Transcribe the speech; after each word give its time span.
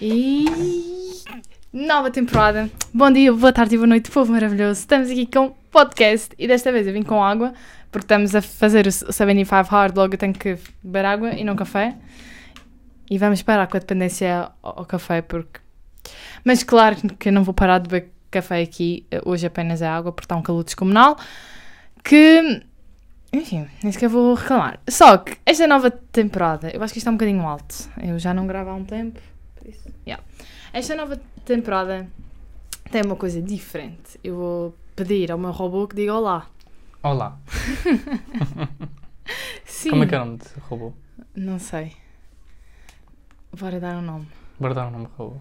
E 0.00 0.46
nova 1.70 2.10
temporada. 2.10 2.70
Bom 2.92 3.10
dia, 3.10 3.30
boa 3.34 3.52
tarde 3.52 3.74
e 3.74 3.78
boa 3.78 3.86
noite, 3.86 4.10
povo 4.10 4.32
maravilhoso. 4.32 4.80
Estamos 4.80 5.10
aqui 5.10 5.26
com 5.26 5.50
podcast 5.70 6.34
e 6.38 6.48
desta 6.48 6.72
vez 6.72 6.86
eu 6.86 6.94
vim 6.94 7.02
com 7.02 7.22
água, 7.22 7.52
porque 7.92 8.06
estamos 8.06 8.34
a 8.34 8.40
fazer 8.40 8.86
o 8.86 8.90
75 8.90 9.70
Hard, 9.70 9.94
logo 9.94 10.14
eu 10.14 10.18
tenho 10.18 10.32
que 10.32 10.56
beber 10.82 11.04
água 11.04 11.34
e 11.34 11.44
não 11.44 11.54
café. 11.54 11.98
E 13.10 13.18
vamos 13.18 13.42
parar 13.42 13.66
com 13.66 13.76
a 13.76 13.80
dependência 13.80 14.50
ao, 14.62 14.86
café, 14.86 15.20
porque. 15.20 15.60
Mas 16.44 16.62
claro 16.62 16.96
que 17.18 17.28
eu 17.28 17.32
não 17.32 17.44
vou 17.44 17.52
parar 17.52 17.78
de 17.78 17.90
beber 17.90 18.10
café 18.30 18.62
aqui, 18.62 19.06
hoje 19.26 19.46
apenas 19.46 19.82
é 19.82 19.86
água, 19.86 20.12
porque 20.12 20.24
está 20.24 20.34
um 20.34 20.42
calor 20.42 20.64
descomunal. 20.64 21.18
Que. 22.02 22.62
Enfim, 23.34 23.68
nem 23.82 23.92
sequer 23.92 24.08
vou 24.08 24.32
reclamar. 24.32 24.80
Só 24.88 25.18
que 25.18 25.36
esta 25.44 25.66
nova 25.66 25.90
temporada, 25.90 26.70
eu 26.72 26.82
acho 26.82 26.94
que 26.94 26.98
isto 26.98 27.06
é 27.06 27.10
um 27.10 27.16
bocadinho 27.16 27.46
alto. 27.46 27.90
Eu 28.02 28.18
já 28.18 28.32
não 28.32 28.46
gravo 28.46 28.70
há 28.70 28.74
um 28.74 28.84
tempo. 28.84 29.20
Isso, 29.70 29.88
yeah. 30.04 30.22
Esta 30.72 30.96
nova 30.96 31.16
temporada 31.44 32.08
tem 32.90 33.02
uma 33.02 33.14
coisa 33.14 33.40
diferente. 33.40 34.18
Eu 34.22 34.36
vou 34.36 34.74
pedir 34.96 35.30
ao 35.30 35.38
meu 35.38 35.52
robô 35.52 35.86
que 35.86 35.94
diga 35.94 36.14
olá. 36.14 36.46
Olá. 37.02 37.38
Sim. 39.64 39.90
Como 39.90 40.04
é 40.04 40.06
que 40.06 40.14
é 40.14 40.20
o 40.20 40.24
nome 40.24 40.38
desse 40.38 40.58
robô? 40.60 40.92
Não 41.36 41.58
sei. 41.58 41.96
Bora 43.56 43.78
dar 43.78 43.96
um 43.96 44.02
nome. 44.02 44.26
Bora 44.58 44.74
dar 44.74 44.88
um 44.88 44.90
nome 44.90 45.08
robô. 45.16 45.36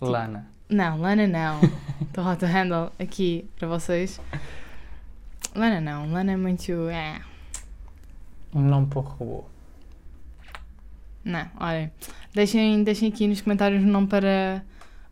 Lana. 0.00 0.48
Não, 0.68 1.00
Lana 1.00 1.26
não. 1.26 1.60
Estou 2.00 2.24
hot 2.24 2.38
to 2.38 2.46
handle 2.46 2.92
aqui 2.98 3.48
para 3.58 3.66
vocês. 3.66 4.20
Lana 5.56 5.80
não. 5.80 6.10
Lana 6.12 6.32
é 6.32 6.36
muito. 6.36 6.72
É. 6.88 7.20
Um 8.54 8.62
nome 8.62 8.86
para 8.86 8.98
o 9.00 9.02
robô. 9.02 9.51
Não, 11.24 11.46
olhem. 11.60 11.90
Deixem, 12.34 12.82
deixem 12.82 13.08
aqui 13.08 13.26
nos 13.28 13.40
comentários 13.40 13.82
o 13.82 13.86
nome 13.86 14.06
para 14.08 14.62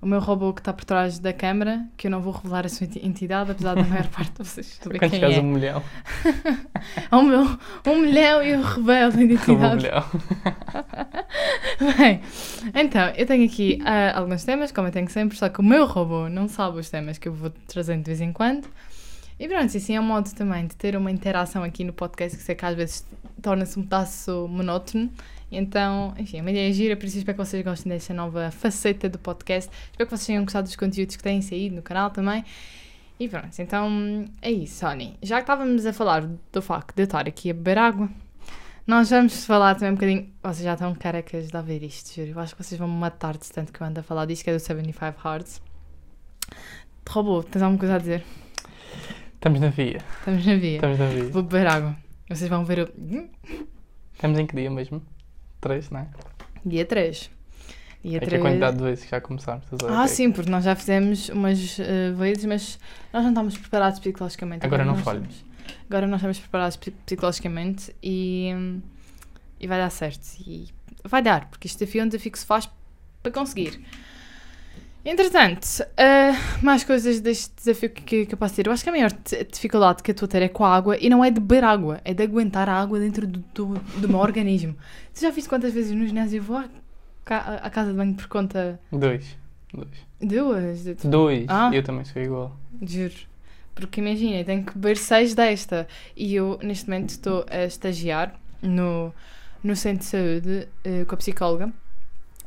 o 0.02 0.06
meu 0.06 0.18
robô 0.18 0.52
que 0.54 0.60
está 0.62 0.72
por 0.72 0.84
trás 0.84 1.18
da 1.18 1.30
câmara, 1.32 1.84
que 1.96 2.06
eu 2.06 2.10
não 2.10 2.20
vou 2.22 2.32
revelar 2.32 2.64
a 2.64 2.68
sua 2.70 2.86
enti- 2.86 3.06
entidade, 3.06 3.50
apesar 3.50 3.74
da 3.74 3.84
maior 3.84 4.06
parte 4.10 4.32
de 4.32 4.38
vocês 4.38 4.78
saber 4.82 4.98
Quando 4.98 5.10
quem 5.10 5.22
é. 5.22 5.40
um 5.40 5.42
milhão. 5.44 5.82
É 7.10 7.16
o 7.16 7.22
meu 7.22 7.42
um 7.86 8.00
milhão 8.00 8.42
e 8.42 8.50
eu 8.50 8.62
revelo 8.62 9.18
a 9.18 9.20
identidade. 9.22 9.84
milhão. 9.84 10.04
Bem, 11.98 12.20
então, 12.74 13.08
eu 13.16 13.26
tenho 13.26 13.44
aqui 13.46 13.78
ah, 13.84 14.18
alguns 14.18 14.44
temas, 14.44 14.72
como 14.72 14.88
eu 14.88 14.92
tenho 14.92 15.08
sempre, 15.10 15.36
só 15.36 15.48
que 15.48 15.60
o 15.60 15.62
meu 15.64 15.86
robô 15.86 16.28
não 16.28 16.48
sabe 16.48 16.78
os 16.78 16.88
temas 16.90 17.18
que 17.18 17.28
eu 17.28 17.32
vou 17.32 17.50
trazendo 17.68 18.00
de 18.02 18.06
vez 18.06 18.20
em 18.20 18.32
quando. 18.32 18.66
E 19.38 19.48
pronto, 19.48 19.74
assim 19.76 19.96
é 19.96 20.00
um 20.00 20.04
modo 20.04 20.30
também 20.34 20.66
de 20.66 20.76
ter 20.76 20.94
uma 20.96 21.10
interação 21.10 21.62
aqui 21.62 21.82
no 21.84 21.92
podcast 21.92 22.36
que 22.36 22.42
sei 22.42 22.54
que 22.54 22.64
às 22.64 22.74
vezes 22.76 23.06
torna-se 23.40 23.78
um 23.78 23.82
pedaço 23.82 24.46
monótono. 24.50 25.10
Então, 25.50 26.14
enfim, 26.18 26.38
é 26.38 26.40
uma 26.40 26.50
ideia 26.50 26.72
gira, 26.72 26.96
por 26.96 27.06
isso 27.06 27.18
espero 27.18 27.36
que 27.36 27.44
vocês 27.44 27.64
gostem 27.64 27.90
desta 27.90 28.14
nova 28.14 28.50
faceta 28.50 29.08
do 29.08 29.18
podcast. 29.18 29.70
Espero 29.90 30.08
que 30.08 30.16
vocês 30.16 30.26
tenham 30.26 30.44
gostado 30.44 30.66
dos 30.66 30.76
conteúdos 30.76 31.16
que 31.16 31.22
têm 31.22 31.42
saído 31.42 31.76
no 31.76 31.82
canal 31.82 32.10
também. 32.10 32.44
E 33.18 33.28
pronto, 33.28 33.50
então 33.58 34.24
é 34.40 34.50
isso, 34.50 34.80
Sony. 34.80 35.18
Já 35.22 35.36
que 35.36 35.42
estávamos 35.42 35.84
a 35.84 35.92
falar 35.92 36.26
do 36.52 36.62
facto 36.62 36.94
de 36.94 37.02
eu 37.02 37.04
estar 37.04 37.26
aqui 37.28 37.50
a 37.50 37.54
beber 37.54 37.78
água, 37.78 38.08
nós 38.86 39.10
vamos 39.10 39.44
falar 39.44 39.74
também 39.74 39.90
um 39.90 39.94
bocadinho. 39.94 40.28
Vocês 40.42 40.64
já 40.64 40.72
estão 40.72 40.94
carecas 40.94 41.48
de 41.48 41.56
ouvir 41.56 41.82
isto, 41.82 42.14
juro. 42.14 42.30
Eu 42.30 42.40
acho 42.40 42.56
que 42.56 42.62
vocês 42.62 42.78
vão 42.78 42.88
me 42.88 42.96
matar 42.96 43.36
de 43.36 43.50
tanto 43.50 43.72
que 43.72 43.80
eu 43.80 43.86
ando 43.86 44.00
a 44.00 44.02
falar 44.02 44.24
disto, 44.24 44.44
que 44.44 44.50
é 44.50 44.54
do 44.54 44.58
75 44.58 45.28
Hearts. 45.28 45.60
Robô, 47.08 47.42
tens 47.42 47.60
alguma 47.60 47.78
coisa 47.78 47.96
a 47.96 47.98
dizer? 47.98 48.24
Estamos 49.34 49.60
na 49.60 49.68
via. 49.68 50.02
Estamos 50.18 50.46
na 50.46 50.56
via. 50.56 50.74
Estamos 50.76 50.98
na 50.98 51.06
via. 51.06 51.24
Vou 51.24 51.42
beber 51.42 51.66
água. 51.66 51.96
Vocês 52.28 52.48
vão 52.48 52.64
ver 52.64 52.80
o. 52.80 52.88
Estamos 54.14 54.38
em 54.38 54.46
que 54.46 54.56
dia 54.56 54.70
mesmo? 54.70 55.02
Três, 55.60 55.90
não 55.90 56.00
é? 56.00 56.06
Dia 56.64 56.84
3. 56.84 57.30
Dia 58.02 58.16
É 58.16 58.20
que 58.20 58.24
a 58.24 58.28
3. 58.28 58.42
quantidade 58.42 58.76
de 58.78 58.82
vezes 58.82 59.04
que 59.04 59.10
já 59.10 59.20
começámos. 59.20 59.64
a? 59.86 60.02
Ah, 60.02 60.08
sim, 60.08 60.30
porque 60.32 60.50
nós 60.50 60.64
já 60.64 60.74
fizemos 60.74 61.28
umas 61.28 61.78
eh, 61.78 62.12
vezes, 62.12 62.44
mas 62.46 62.78
nós 63.12 63.22
não 63.22 63.30
estamos 63.30 63.58
preparados 63.58 63.98
psicologicamente. 64.00 64.64
Agora 64.64 64.84
não 64.84 64.94
nós 64.94 65.02
falho. 65.02 65.22
estamos. 65.22 65.44
Agora 65.88 66.06
nós 66.06 66.16
estamos 66.20 66.38
preparados 66.38 66.76
psi- 66.76 66.90
psicologicamente 67.04 67.94
e, 68.02 68.50
e 69.60 69.66
vai 69.66 69.78
dar 69.78 69.90
certo. 69.90 70.24
E 70.46 70.68
vai 71.04 71.20
dar, 71.22 71.48
porque 71.50 71.66
este 71.66 71.78
desafio 71.78 72.00
é 72.00 72.04
um 72.04 72.08
desafio 72.08 72.32
que 72.32 72.38
se 72.38 72.46
faz 72.46 72.68
para 73.22 73.32
conseguir. 73.32 73.84
Entretanto, 75.04 75.66
eh, 75.96 76.32
mais 76.62 76.84
coisas 76.84 77.20
deste 77.20 77.54
desafio 77.56 77.90
que, 77.90 78.26
que 78.26 78.34
eu 78.34 78.38
posso 78.38 78.54
ter. 78.54 78.66
Eu 78.66 78.72
acho 78.72 78.82
que 78.82 78.88
a 78.90 78.92
maior 78.92 79.10
dificuldade 79.50 80.02
que 80.02 80.10
eu 80.10 80.12
estou 80.12 80.26
a 80.26 80.28
ter 80.28 80.42
é 80.42 80.48
com 80.48 80.64
a 80.64 80.74
água 80.74 80.96
e 80.98 81.08
não 81.08 81.24
é 81.24 81.30
de 81.30 81.40
beber 81.40 81.64
água, 81.64 82.00
é 82.04 82.12
de 82.12 82.22
aguentar 82.22 82.68
a 82.68 82.74
água 82.74 83.00
dentro 83.00 83.26
do, 83.26 83.38
do, 83.54 83.78
do 83.98 84.08
meu 84.08 84.18
organismo. 84.18 84.76
Tu 85.14 85.20
já 85.20 85.30
viste 85.30 85.48
quantas 85.48 85.72
vezes 85.72 85.92
no 85.92 86.06
ginásio 86.06 86.38
eu 86.38 86.42
vou 86.42 86.58
à, 86.58 86.66
à 87.26 87.70
casa 87.70 87.92
de 87.92 87.96
banho 87.96 88.14
por 88.14 88.26
conta. 88.26 88.78
Dois. 88.92 89.36
Dois. 89.72 89.88
Duas? 90.20 90.84
Dois. 91.04 91.46
Ah. 91.48 91.70
Eu 91.72 91.82
também 91.82 92.04
sou 92.04 92.20
igual. 92.20 92.56
Juro. 92.82 93.14
Porque 93.74 94.00
imagina, 94.00 94.36
eu 94.36 94.44
tenho 94.44 94.64
que 94.64 94.74
beber 94.76 94.96
seis 94.98 95.34
desta. 95.34 95.88
E 96.14 96.34
eu, 96.34 96.58
neste 96.62 96.88
momento, 96.88 97.10
estou 97.10 97.46
a 97.48 97.64
estagiar 97.64 98.38
no, 98.60 99.14
no 99.64 99.74
centro 99.74 100.00
de 100.00 100.04
saúde 100.04 100.68
eh, 100.84 101.04
com 101.06 101.14
a 101.14 101.18
psicóloga. 101.18 101.72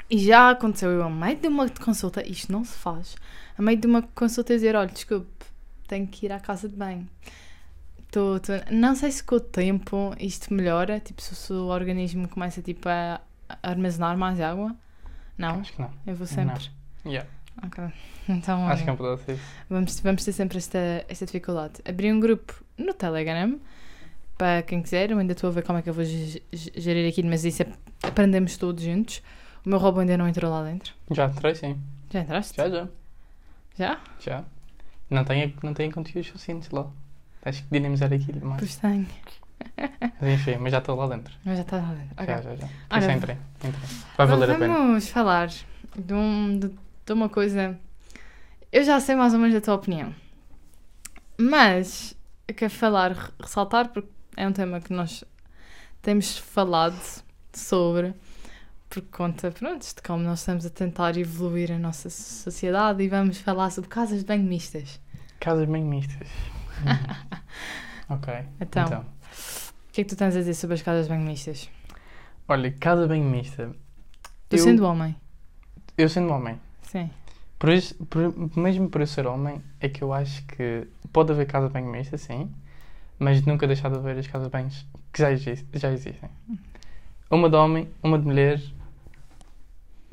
E 0.09 0.17
já 0.19 0.49
aconteceu 0.51 0.89
eu, 0.91 1.03
a 1.03 1.09
meio 1.09 1.37
de 1.37 1.47
uma 1.47 1.67
consulta, 1.69 2.27
isto 2.27 2.51
não 2.51 2.63
se 2.63 2.77
faz, 2.77 3.15
a 3.57 3.61
meio 3.61 3.77
de 3.77 3.87
uma 3.87 4.01
consulta 4.01 4.53
dizer: 4.53 4.75
olha, 4.75 4.89
desculpe, 4.89 5.27
tenho 5.87 6.05
que 6.07 6.25
ir 6.25 6.31
à 6.31 6.39
casa 6.39 6.67
de 6.69 6.75
banho. 6.75 7.07
Tô, 8.11 8.39
tô- 8.39 8.53
Não 8.71 8.95
sei 8.95 9.11
se 9.11 9.23
com 9.23 9.35
o 9.35 9.39
tempo 9.39 10.13
isto 10.19 10.53
melhora, 10.53 10.99
tipo, 10.99 11.21
se 11.21 11.51
o 11.51 11.65
organismo 11.67 12.27
começa 12.27 12.61
tipo, 12.61 12.87
a 12.87 13.19
armazenar 13.63 14.17
mais 14.17 14.39
água. 14.39 14.75
Não, 15.37 15.59
Acho 15.61 15.73
que 15.73 15.81
não. 15.81 15.89
eu 16.05 16.15
vou 16.15 16.27
sempre. 16.27 16.69
Yeah. 17.05 17.27
Ok. 17.63 17.83
Então, 18.29 18.65
Acho 18.69 18.85
que 18.85 18.89
é 18.89 18.93
um 18.93 18.95
pedaço 18.95 19.25
disso. 19.25 19.41
Vamos, 19.69 19.99
vamos 19.99 20.23
ter 20.23 20.31
sempre 20.31 20.57
esta, 20.57 20.79
esta 21.09 21.25
dificuldade. 21.25 21.73
Abri 21.83 22.09
um 22.09 22.21
grupo 22.21 22.53
no 22.77 22.93
Telegram 22.93 23.59
para 24.37 24.61
quem 24.61 24.81
quiser. 24.81 25.11
Eu 25.11 25.19
ainda 25.19 25.33
estou 25.33 25.49
a 25.49 25.51
ver 25.51 25.61
como 25.63 25.77
é 25.77 25.81
que 25.81 25.89
eu 25.89 25.93
vou 25.93 26.05
ge- 26.05 26.41
ge- 26.53 26.71
gerir 26.73 27.09
aqui, 27.09 27.21
mas 27.21 27.43
isso 27.43 27.63
é, 27.63 27.67
aprendemos 28.01 28.55
todos 28.55 28.81
juntos. 28.81 29.21
O 29.65 29.69
meu 29.69 29.79
robô 29.79 30.01
ainda 30.01 30.17
não 30.17 30.27
entrou 30.27 30.51
lá 30.51 30.63
dentro. 30.63 30.93
Já 31.11 31.25
entrei, 31.27 31.55
sim. 31.55 31.79
Já 32.11 32.19
entraste? 32.21 32.55
Já, 32.57 32.69
já. 32.69 32.87
Já? 33.77 33.99
Já. 34.19 34.43
Não 35.09 35.23
tem, 35.23 35.55
não 35.63 35.73
tem 35.73 35.89
conteúdos 35.91 36.27
suficientes 36.27 36.69
lá. 36.71 36.87
Tens 37.41 37.61
que 37.61 37.67
dinamizar 37.71 38.11
aquilo 38.11 38.45
mais. 38.45 38.59
Pois 38.59 38.75
tenho. 38.77 39.07
Mas 40.19 40.29
enfim, 40.33 40.57
mas 40.57 40.71
já 40.71 40.79
estou 40.79 40.95
lá 40.95 41.07
dentro. 41.07 41.33
Mas 41.45 41.55
já 41.57 41.61
está 41.63 41.77
lá 41.77 41.93
dentro. 41.93 42.25
Já, 42.25 42.41
já, 42.41 42.55
já. 42.55 42.67
Por 42.89 42.97
isso 42.99 43.11
entrei. 43.11 43.37
entrei. 43.63 43.73
Vai 44.17 44.27
valer 44.27 44.51
a 44.51 44.55
pena. 44.55 44.73
Vamos 44.73 45.07
falar 45.09 45.47
de, 45.47 46.13
um, 46.13 46.59
de, 46.59 46.67
de 47.05 47.13
uma 47.13 47.29
coisa. 47.29 47.79
Eu 48.71 48.83
já 48.83 48.99
sei 48.99 49.15
mais 49.15 49.33
ou 49.33 49.39
menos 49.39 49.53
da 49.53 49.61
tua 49.61 49.75
opinião. 49.75 50.13
Mas 51.39 52.15
eu 52.47 52.53
quero 52.55 52.73
falar, 52.73 53.11
re- 53.11 53.31
ressaltar, 53.39 53.89
porque 53.89 54.09
é 54.37 54.47
um 54.47 54.51
tema 54.51 54.79
que 54.79 54.93
nós 54.93 55.23
temos 56.01 56.37
falado 56.37 56.95
sobre, 57.53 58.13
por 58.93 59.01
conta, 59.09 59.49
pronto, 59.51 59.81
de 59.83 60.01
como 60.03 60.23
nós 60.23 60.39
estamos 60.41 60.65
a 60.67 60.69
tentar 60.69 61.17
evoluir 61.17 61.71
a 61.71 61.79
nossa 61.79 62.09
sociedade 62.11 63.01
e 63.01 63.07
vamos 63.07 63.39
falar 63.39 63.71
sobre 63.71 63.89
casas 63.89 64.19
de 64.19 64.25
banho 64.25 64.43
mistas. 64.43 64.99
Casas 65.39 65.67
bem 65.67 65.83
mistas. 65.83 66.27
Hum. 66.81 67.33
ok. 68.13 68.33
Então, 68.61 68.83
Então. 68.85 69.01
o 69.01 69.91
que 69.91 70.01
é 70.01 70.03
que 70.03 70.09
tu 70.09 70.15
tens 70.15 70.35
a 70.35 70.39
dizer 70.39 70.53
sobre 70.53 70.75
as 70.75 70.81
casas 70.83 71.05
de 71.07 71.09
banho 71.11 71.25
mistas? 71.25 71.69
Olha, 72.47 72.71
casa 72.71 73.07
bem 73.07 73.23
mista. 73.23 73.71
Tu 74.47 74.57
Eu- 74.57 74.63
sendo 74.63 74.85
homem, 74.85 75.15
Eu 75.97 76.07
sendo 76.09 76.31
homem. 76.31 76.59
sim. 76.83 77.09
Por 77.57 77.69
isso, 77.71 77.95
por- 78.05 78.57
mesmo 78.57 78.89
por 78.89 78.99
eu 79.01 79.07
ser 79.07 79.25
homem, 79.25 79.63
é 79.79 79.87
que 79.87 80.03
eu 80.03 80.11
acho 80.13 80.45
que 80.45 80.85
pode 81.13 81.31
haver 81.31 81.47
casa 81.47 81.69
bem 81.69 81.83
mista, 81.83 82.17
sim, 82.17 82.51
mas 83.17 83.41
nunca 83.45 83.65
deixar 83.65 83.89
de 83.89 83.97
haver 83.97 84.17
as 84.19 84.27
casas 84.27 84.49
bem 84.49 84.67
que 85.13 85.21
já, 85.21 85.33
já 85.35 85.89
existem. 85.91 86.29
Uma 87.31 87.49
de 87.49 87.55
homem, 87.55 87.89
uma 88.03 88.19
de 88.19 88.25
mulher, 88.25 88.61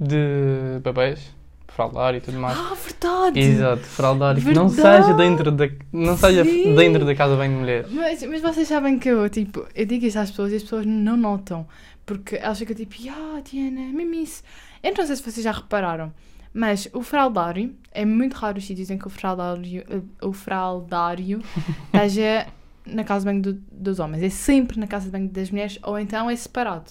de 0.00 0.81
bebês, 0.82 1.20
fraldar 1.69 2.14
e 2.14 2.20
tudo 2.20 2.38
mais. 2.38 2.58
Ah, 2.58 2.75
verdade! 2.75 3.38
Exato, 3.38 3.82
fraldar 3.82 4.37
que 4.37 4.52
não 4.55 4.69
Verdade! 4.69 5.05
seja 5.05 5.14
dentro 5.17 5.52
da 5.52 5.69
não 5.93 6.17
seja 6.17 6.44
Sim! 6.44 6.75
dentro 6.75 7.05
da 7.05 7.14
casa 7.14 7.37
bem 7.37 7.50
de 7.50 7.56
mulher. 7.56 7.87
Mas, 7.91 8.23
mas 8.23 8.41
vocês 8.41 8.67
sabem 8.67 8.99
que 8.99 9.08
eu, 9.08 9.29
tipo, 9.29 9.67
eu 9.75 9.85
digo 9.87 10.06
isso 10.06 10.19
às 10.19 10.31
pessoas 10.31 10.52
e 10.52 10.56
as 10.56 10.62
pessoas 10.62 10.87
não 10.87 11.17
notam. 11.17 11.67
Porque 12.06 12.37
elas 12.37 12.58
ficam 12.58 12.75
tipo, 12.75 12.94
ah, 13.11 13.41
Diana, 13.44 13.82
mesmo 13.93 14.14
isso. 14.14 14.43
Eu 14.82 14.93
não 14.97 15.06
sei 15.06 15.14
se 15.14 15.23
vocês 15.23 15.44
já 15.44 15.52
repararam, 15.52 16.12
mas 16.53 16.88
o 16.93 17.03
fraldário, 17.03 17.73
é 17.93 18.05
muito 18.05 18.35
raro 18.35 18.58
os 18.58 18.64
sítios 18.67 18.91
em 18.91 18.99
que 18.99 19.06
o 19.06 19.11
fraldário, 19.11 19.85
eh, 19.88 20.00
o 20.26 20.32
fraldário 20.32 21.41
esteja 21.94 22.46
na 22.87 23.05
casa 23.05 23.20
de 23.20 23.31
banho 23.32 23.43
do- 23.43 23.62
dos 23.70 24.00
homens. 24.00 24.23
É 24.25 24.31
sempre 24.31 24.81
na 24.81 24.87
casa 24.88 25.05
de 25.05 25.12
banho 25.12 25.29
das 25.29 25.50
mulheres 25.50 25.79
ou 25.85 25.96
então 25.99 26.29
é 26.29 26.35
separado. 26.35 26.91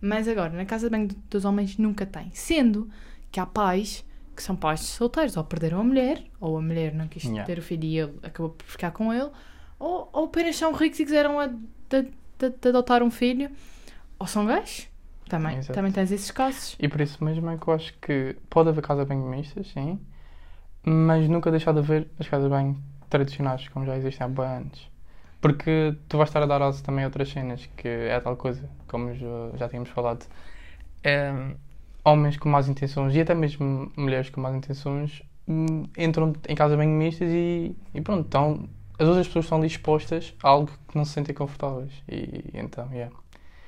Mas 0.00 0.26
agora, 0.28 0.50
na 0.52 0.64
casa 0.64 0.86
de 0.88 0.90
banho 0.96 1.08
do- 1.08 1.16
dos 1.30 1.44
homens 1.44 1.76
nunca 1.78 2.06
tem. 2.06 2.30
Sendo 2.32 2.88
que 3.30 3.38
há 3.40 3.46
pais 3.46 4.04
que 4.34 4.42
são 4.42 4.56
pais 4.56 4.80
solteiros, 4.80 5.36
ou 5.36 5.44
perderam 5.44 5.80
a 5.80 5.84
mulher, 5.84 6.22
ou 6.40 6.56
a 6.56 6.62
mulher 6.62 6.94
não 6.94 7.06
quis 7.08 7.24
Yeah. 7.24 7.44
ter 7.44 7.58
o 7.58 7.62
filho 7.62 7.84
e 7.84 7.98
ele 7.98 8.18
acabou 8.22 8.50
por 8.52 8.64
ficar 8.64 8.90
com 8.92 9.12
ele, 9.12 9.30
ou, 9.78 10.08
ou 10.12 10.24
apenas 10.24 10.56
são 10.56 10.72
ricos 10.72 10.98
e 11.00 11.04
quiseram 11.04 11.38
a- 11.38 11.46
de, 11.48 12.02
de- 12.38 12.50
de 12.50 12.68
adotar 12.70 13.02
um 13.02 13.10
filho, 13.10 13.50
ou 14.18 14.26
são 14.26 14.46
gays, 14.46 14.88
Também, 15.28 15.58
Exato. 15.58 15.74
também 15.74 15.92
tens 15.92 16.10
esses 16.10 16.30
casos. 16.30 16.76
E 16.80 16.88
por 16.88 17.00
isso 17.00 17.22
mesmo 17.22 17.48
é 17.50 17.56
que 17.58 17.68
eu 17.68 17.74
acho 17.74 17.94
que 18.00 18.36
pode 18.48 18.68
haver 18.70 18.82
casa 18.82 19.04
bem 19.04 19.18
mistas, 19.18 19.68
sim, 19.68 20.00
mas 20.84 21.28
nunca 21.28 21.50
deixar 21.50 21.72
de 21.72 21.78
haver 21.80 22.08
as 22.18 22.28
casas 22.28 22.50
bem 22.50 22.76
tradicionais, 23.08 23.68
como 23.68 23.86
já 23.86 23.96
existem 23.96 24.24
há 24.24 24.28
bem 24.28 24.46
antes. 24.46 24.89
Porque 25.40 25.94
tu 26.08 26.18
vais 26.18 26.28
estar 26.28 26.42
a 26.42 26.46
dar 26.46 26.60
asa 26.62 26.82
também 26.82 27.04
a 27.04 27.08
outras 27.08 27.30
cenas, 27.30 27.68
que 27.76 27.88
é 27.88 28.20
tal 28.20 28.36
coisa, 28.36 28.68
como 28.86 29.14
já, 29.56 29.68
tínhamos 29.68 29.88
falado. 29.90 30.26
É, 31.02 31.32
homens 32.04 32.36
com 32.36 32.48
más 32.48 32.68
intenções 32.68 33.14
e 33.14 33.20
até 33.20 33.34
mesmo 33.34 33.90
mulheres 33.96 34.28
com 34.28 34.40
más 34.40 34.54
intenções 34.54 35.22
hum, 35.48 35.84
entram 35.96 36.34
em 36.48 36.54
casa 36.54 36.76
bem 36.76 36.88
mistas 36.88 37.30
e, 37.30 37.74
e 37.94 38.00
pronto, 38.00 38.26
então 38.26 38.68
as 38.98 39.08
outras 39.08 39.26
pessoas 39.26 39.46
estão 39.46 39.58
ali 39.58 39.66
expostas 39.66 40.34
a 40.42 40.48
algo 40.48 40.70
que 40.88 40.96
não 40.96 41.06
se 41.06 41.12
sentem 41.12 41.34
confortáveis. 41.34 41.90
E, 42.06 42.44
então, 42.52 42.86
yeah. 42.92 43.14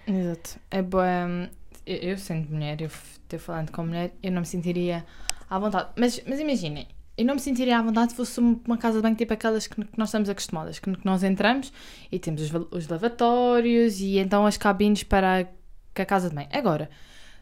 Exato. 0.06 0.60
É 0.70 0.82
boa. 0.82 1.50
Eu, 1.86 1.96
eu 1.96 2.18
sendo 2.18 2.52
mulher, 2.52 2.82
eu 2.82 2.88
estou 2.88 3.38
falando 3.38 3.72
com 3.72 3.86
mulher, 3.86 4.12
eu 4.22 4.30
não 4.30 4.40
me 4.40 4.46
sentiria 4.46 5.06
à 5.48 5.58
vontade. 5.58 5.88
Mas, 5.96 6.22
mas 6.26 6.38
imaginem, 6.38 6.86
eu 7.16 7.24
não 7.24 7.34
me 7.34 7.40
sentiria 7.40 7.78
à 7.78 7.82
vontade 7.82 8.12
se 8.12 8.16
fosse 8.16 8.40
um- 8.40 8.60
uma 8.66 8.78
casa 8.78 8.98
de 8.98 9.02
banho 9.02 9.14
tipo 9.16 9.32
aquelas 9.32 9.66
que, 9.66 9.78
nós 9.96 10.08
estamos 10.08 10.28
acostumadas, 10.28 10.78
que, 10.78 10.90
que 10.90 11.04
nós 11.06 11.22
entramos 11.22 11.72
e 12.10 12.18
temos 12.18 12.42
os, 12.42 12.50
os 12.70 12.88
lavatórios 12.88 14.00
e 14.00 14.18
então 14.18 14.46
as 14.46 14.56
cabines 14.56 15.02
para 15.02 15.40
a, 15.42 16.02
a 16.02 16.06
casa 16.06 16.28
de 16.28 16.34
banho. 16.34 16.48
Agora, 16.52 16.88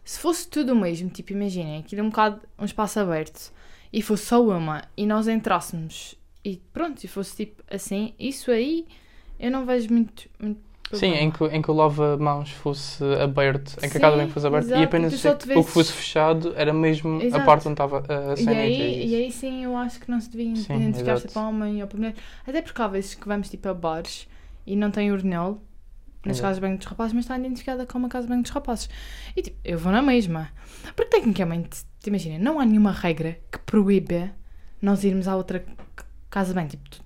se 0.04 0.18
fosse 0.18 0.48
tudo 0.48 0.72
o 0.72 0.76
mesmo, 0.76 1.08
tipo, 1.10 1.32
imaginem, 1.32 1.78
aquilo 1.80 2.00
é 2.00 2.04
um 2.04 2.08
bocado 2.10 2.40
um 2.58 2.64
espaço 2.64 2.98
aberto 3.00 3.52
e 3.92 4.02
fosse 4.02 4.26
só 4.26 4.42
uma 4.44 4.84
e 4.96 5.06
nós 5.06 5.28
entrássemos 5.28 6.14
e 6.44 6.56
pronto, 6.72 7.02
e 7.04 7.08
fosse 7.08 7.36
tipo 7.46 7.62
assim, 7.70 8.14
isso 8.18 8.50
aí 8.50 8.86
eu 9.38 9.50
não 9.50 9.64
vejo 9.66 9.92
muito. 9.92 10.28
muito 10.38 10.69
Sim, 10.92 11.12
em 11.14 11.30
que, 11.30 11.44
em 11.44 11.62
que 11.62 11.70
o 11.70 11.74
lava-mãos 11.74 12.50
fosse 12.50 13.02
aberto, 13.22 13.76
em 13.82 13.88
que 13.88 13.96
a 13.96 14.00
casa 14.00 14.16
bem 14.16 14.28
fosse 14.28 14.46
aberta 14.46 14.74
e 14.76 14.82
apenas 14.82 15.12
o 15.24 15.64
que 15.64 15.70
fosse 15.70 15.92
fechado 15.92 16.52
era 16.56 16.72
mesmo 16.72 17.20
a 17.20 17.24
Exato. 17.24 17.44
parte 17.44 17.68
onde 17.68 17.74
estava 17.74 17.98
a 18.32 18.36
E 18.36 18.36
cena. 18.36 18.50
aí, 18.60 19.04
e 19.04 19.08
e 19.10 19.14
aí 19.14 19.32
sim 19.32 19.64
eu 19.64 19.76
acho 19.76 20.00
que 20.00 20.10
não 20.10 20.20
se 20.20 20.30
devia 20.30 20.46
identificar-se 20.70 21.26
exato. 21.26 21.32
para 21.32 21.42
homem 21.42 21.80
ou 21.82 21.88
para 21.88 21.98
mulher. 21.98 22.14
Até 22.46 22.62
porque 22.62 22.80
há 22.82 22.88
vezes 22.88 23.14
que 23.14 23.26
vamos 23.28 23.48
tipo 23.48 23.68
a 23.68 23.74
bares 23.74 24.28
e 24.66 24.74
não 24.76 24.90
tem 24.90 25.12
urinol 25.12 25.62
nas 26.24 26.38
Exato. 26.38 26.42
casas 26.42 26.56
de 26.56 26.60
banho 26.62 26.78
dos 26.78 26.86
rapazes, 26.86 27.12
mas 27.14 27.24
está 27.24 27.38
identificada 27.38 27.86
como 27.86 28.06
a 28.06 28.08
casa 28.08 28.26
de 28.26 28.30
banho 28.30 28.42
dos 28.42 28.50
rapazes. 28.52 28.88
E 29.36 29.42
tipo, 29.42 29.58
eu 29.64 29.78
vou 29.78 29.92
na 29.92 30.02
mesma. 30.02 30.50
Porque 30.96 31.10
tecnicamente, 31.16 31.84
te 32.00 32.08
imagina, 32.08 32.38
não 32.38 32.60
há 32.60 32.64
nenhuma 32.66 32.92
regra 32.92 33.38
que 33.50 33.58
proíbe 33.60 34.30
nós 34.82 35.04
irmos 35.04 35.28
à 35.28 35.36
outra 35.36 35.64
casa 36.30 36.50
de 36.50 36.54
banho. 36.56 36.68
Tipo, 36.68 36.90
tu, 36.90 37.02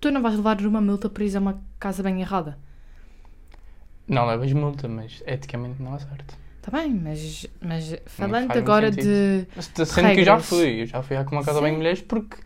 tu 0.00 0.10
não 0.10 0.22
vais 0.22 0.36
levar 0.36 0.60
uma 0.60 0.80
multa 0.80 1.08
por 1.10 1.22
ir 1.22 1.36
a 1.36 1.40
uma 1.40 1.62
casa 1.78 1.98
de 2.02 2.08
banho 2.08 2.20
errada. 2.20 2.58
Não 4.08 4.26
levas 4.26 4.52
multa, 4.52 4.88
mas 4.88 5.22
eticamente 5.26 5.82
não 5.82 5.94
é 5.94 5.98
certo. 5.98 6.36
Está 6.58 6.70
bem, 6.78 6.94
mas, 6.94 7.46
mas 7.60 7.96
falando 8.06 8.46
faz 8.46 8.46
muito 8.46 8.58
agora 8.58 8.90
de. 8.90 9.02
sentido. 9.02 9.48
Mas, 9.56 9.66
Sendo 9.88 10.14
que 10.14 10.20
eu 10.20 10.24
já 10.24 10.32
Regras. 10.32 10.46
fui, 10.46 10.82
eu 10.82 10.86
já 10.86 11.02
fui 11.02 11.16
à 11.16 11.22
uma 11.22 11.44
casa 11.44 11.60
bem 11.60 11.70
Sim. 11.72 11.76
mulheres 11.76 12.02
porque 12.02 12.36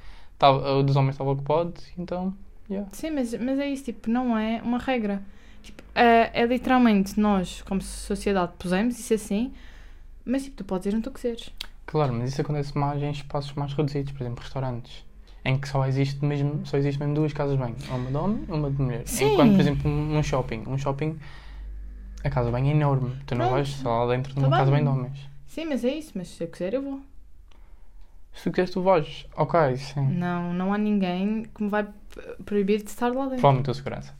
o 0.40 0.82
dos 0.82 0.96
homens 0.96 1.14
estava 1.14 1.30
ocupado, 1.30 1.74
então. 1.96 2.34
Yeah. 2.68 2.88
Sim, 2.92 3.10
mas, 3.10 3.34
mas 3.34 3.58
é 3.58 3.68
isso, 3.68 3.84
tipo, 3.84 4.10
não 4.10 4.36
é 4.36 4.60
uma 4.62 4.78
regra. 4.78 5.22
Tipo, 5.62 5.82
é, 5.94 6.30
é 6.42 6.46
literalmente 6.46 7.18
nós, 7.20 7.62
como 7.62 7.80
sociedade, 7.80 8.52
pusemos 8.58 8.98
isso 8.98 9.14
assim, 9.14 9.52
mas 10.24 10.44
tipo, 10.44 10.56
tu 10.56 10.64
podes 10.64 10.86
ir 10.86 10.94
onde 10.94 11.04
tu 11.04 11.10
quiseres. 11.10 11.50
Claro, 11.86 12.12
mas 12.12 12.30
isso 12.30 12.40
acontece 12.40 12.76
mais 12.76 13.02
em 13.02 13.10
espaços 13.10 13.52
mais 13.54 13.72
reduzidos, 13.72 14.12
por 14.12 14.22
exemplo, 14.22 14.42
restaurantes. 14.42 15.04
Em 15.44 15.58
que 15.58 15.68
só 15.68 15.84
existe 15.86 16.24
mesmo, 16.24 16.64
só 16.64 16.76
existe 16.76 16.98
mesmo 17.00 17.14
duas 17.14 17.32
casas 17.32 17.56
de 17.56 17.62
banho, 17.62 17.76
uma 17.90 18.10
de 18.10 18.16
homem 18.16 18.44
e 18.48 18.52
uma 18.52 18.70
de 18.70 18.80
mulher. 18.80 19.02
Sim. 19.06 19.32
Enquanto, 19.32 19.52
por 19.52 19.60
exemplo, 19.60 19.90
um 19.90 20.16
um 20.18 20.22
shopping, 20.22 20.62
um 20.68 20.78
shopping, 20.78 21.18
a 22.24 22.30
casa 22.30 22.50
banho 22.50 22.68
é 22.68 22.70
enorme. 22.70 23.16
Tu 23.26 23.34
não 23.34 23.46
Pronto. 23.46 23.52
vais 23.52 23.68
só 23.68 24.04
lá 24.04 24.14
dentro 24.14 24.34
de 24.34 24.40
Tá 24.40 24.46
uma 24.46 24.56
casa 24.56 24.70
de 24.70 24.76
bem. 24.76 24.84
banho 24.84 24.94
de 24.96 25.00
homens. 25.06 25.28
Sim, 25.46 25.64
mas 25.66 25.84
é 25.84 25.94
isso, 25.94 26.12
mas 26.14 26.28
se 26.28 26.42
eu 26.44 26.48
quiser 26.48 26.74
eu 26.74 26.82
vou. 26.82 27.00
Se 28.32 28.44
tu 28.44 28.50
quiseres, 28.50 28.70
tu 28.70 28.82
vais. 28.82 29.26
Ok, 29.36 29.76
sim. 29.76 30.00
Não, 30.08 30.52
não 30.54 30.72
há 30.72 30.78
ninguém 30.78 31.44
que 31.54 31.62
me 31.62 31.68
vai 31.68 31.84
p- 31.84 31.90
proibir 32.44 32.82
de 32.82 32.88
estar 32.88 33.08
lá 33.08 33.24
dentro. 33.24 33.36
Provavelmente 33.40 33.70
a 33.70 33.74
segurança. 33.74 34.14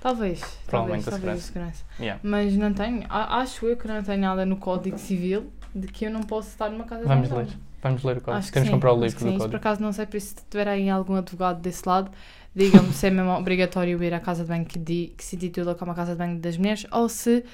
Talvez, 0.00 0.40
talvez, 0.40 0.58
Provavelmente 0.66 1.08
a 1.08 1.12
talvez 1.12 1.42
segurança. 1.42 1.84
Yeah. 1.98 2.20
Mas 2.22 2.54
não 2.56 2.72
tenho, 2.72 3.04
a- 3.08 3.38
acho 3.40 3.66
eu 3.66 3.76
que 3.76 3.86
não 3.88 4.02
tenho 4.02 4.20
nada 4.20 4.46
no 4.46 4.56
Código 4.56 4.96
Civil 4.98 5.52
de 5.74 5.88
que 5.88 6.06
eu 6.06 6.10
não 6.10 6.22
posso 6.22 6.48
estar 6.48 6.70
numa 6.70 6.84
casa 6.84 7.04
Vamos 7.06 7.28
de 7.28 7.34
banho. 7.34 7.46
ler. 7.48 7.56
Vamos 7.82 8.02
ler 8.04 8.16
o 8.18 8.20
código. 8.20 8.38
Acho 8.38 8.46
que 8.48 8.52
Temos 8.54 8.66
sim, 8.68 8.70
que 8.70 8.76
comprar 8.76 8.92
o 8.92 8.94
acho 8.96 9.02
livro 9.04 9.18
que 9.18 9.24
do 9.24 9.28
sim. 9.28 9.34
Isso 9.36 9.38
por 9.38 9.50
código. 9.50 9.56
acaso 9.56 9.82
não 9.82 9.92
sei, 9.92 10.06
por 10.06 10.16
isso 10.16 10.28
se 10.28 10.44
tiver 10.48 10.68
aí 10.68 10.88
algum 10.90 11.14
advogado 11.16 11.60
desse 11.60 11.82
lado, 11.88 12.10
diga-me 12.54 12.92
se 12.92 13.06
é 13.06 13.10
mesmo 13.10 13.30
obrigatório 13.32 14.02
ir 14.02 14.12
à 14.14 14.20
casa 14.20 14.42
de 14.42 14.48
banho 14.48 14.64
que, 14.64 14.78
di- 14.78 15.12
que 15.16 15.24
se 15.24 15.36
intitula 15.36 15.74
como 15.74 15.92
a 15.92 15.94
casa 15.94 16.12
de 16.12 16.18
banho 16.18 16.38
das 16.38 16.56
mulheres 16.56 16.86
ou 16.90 17.08
se 17.08 17.44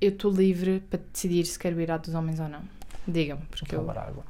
eu 0.00 0.10
estou 0.10 0.30
livre 0.30 0.80
para 0.90 1.00
decidir 1.12 1.44
se 1.46 1.58
quero 1.58 1.80
ir 1.80 1.90
à 1.90 1.96
dos 1.96 2.14
homens 2.14 2.38
ou 2.40 2.48
não. 2.48 2.60
Diga-me, 3.06 3.42
porque 3.46 3.74
eu 3.74 3.90
água. 3.90 4.24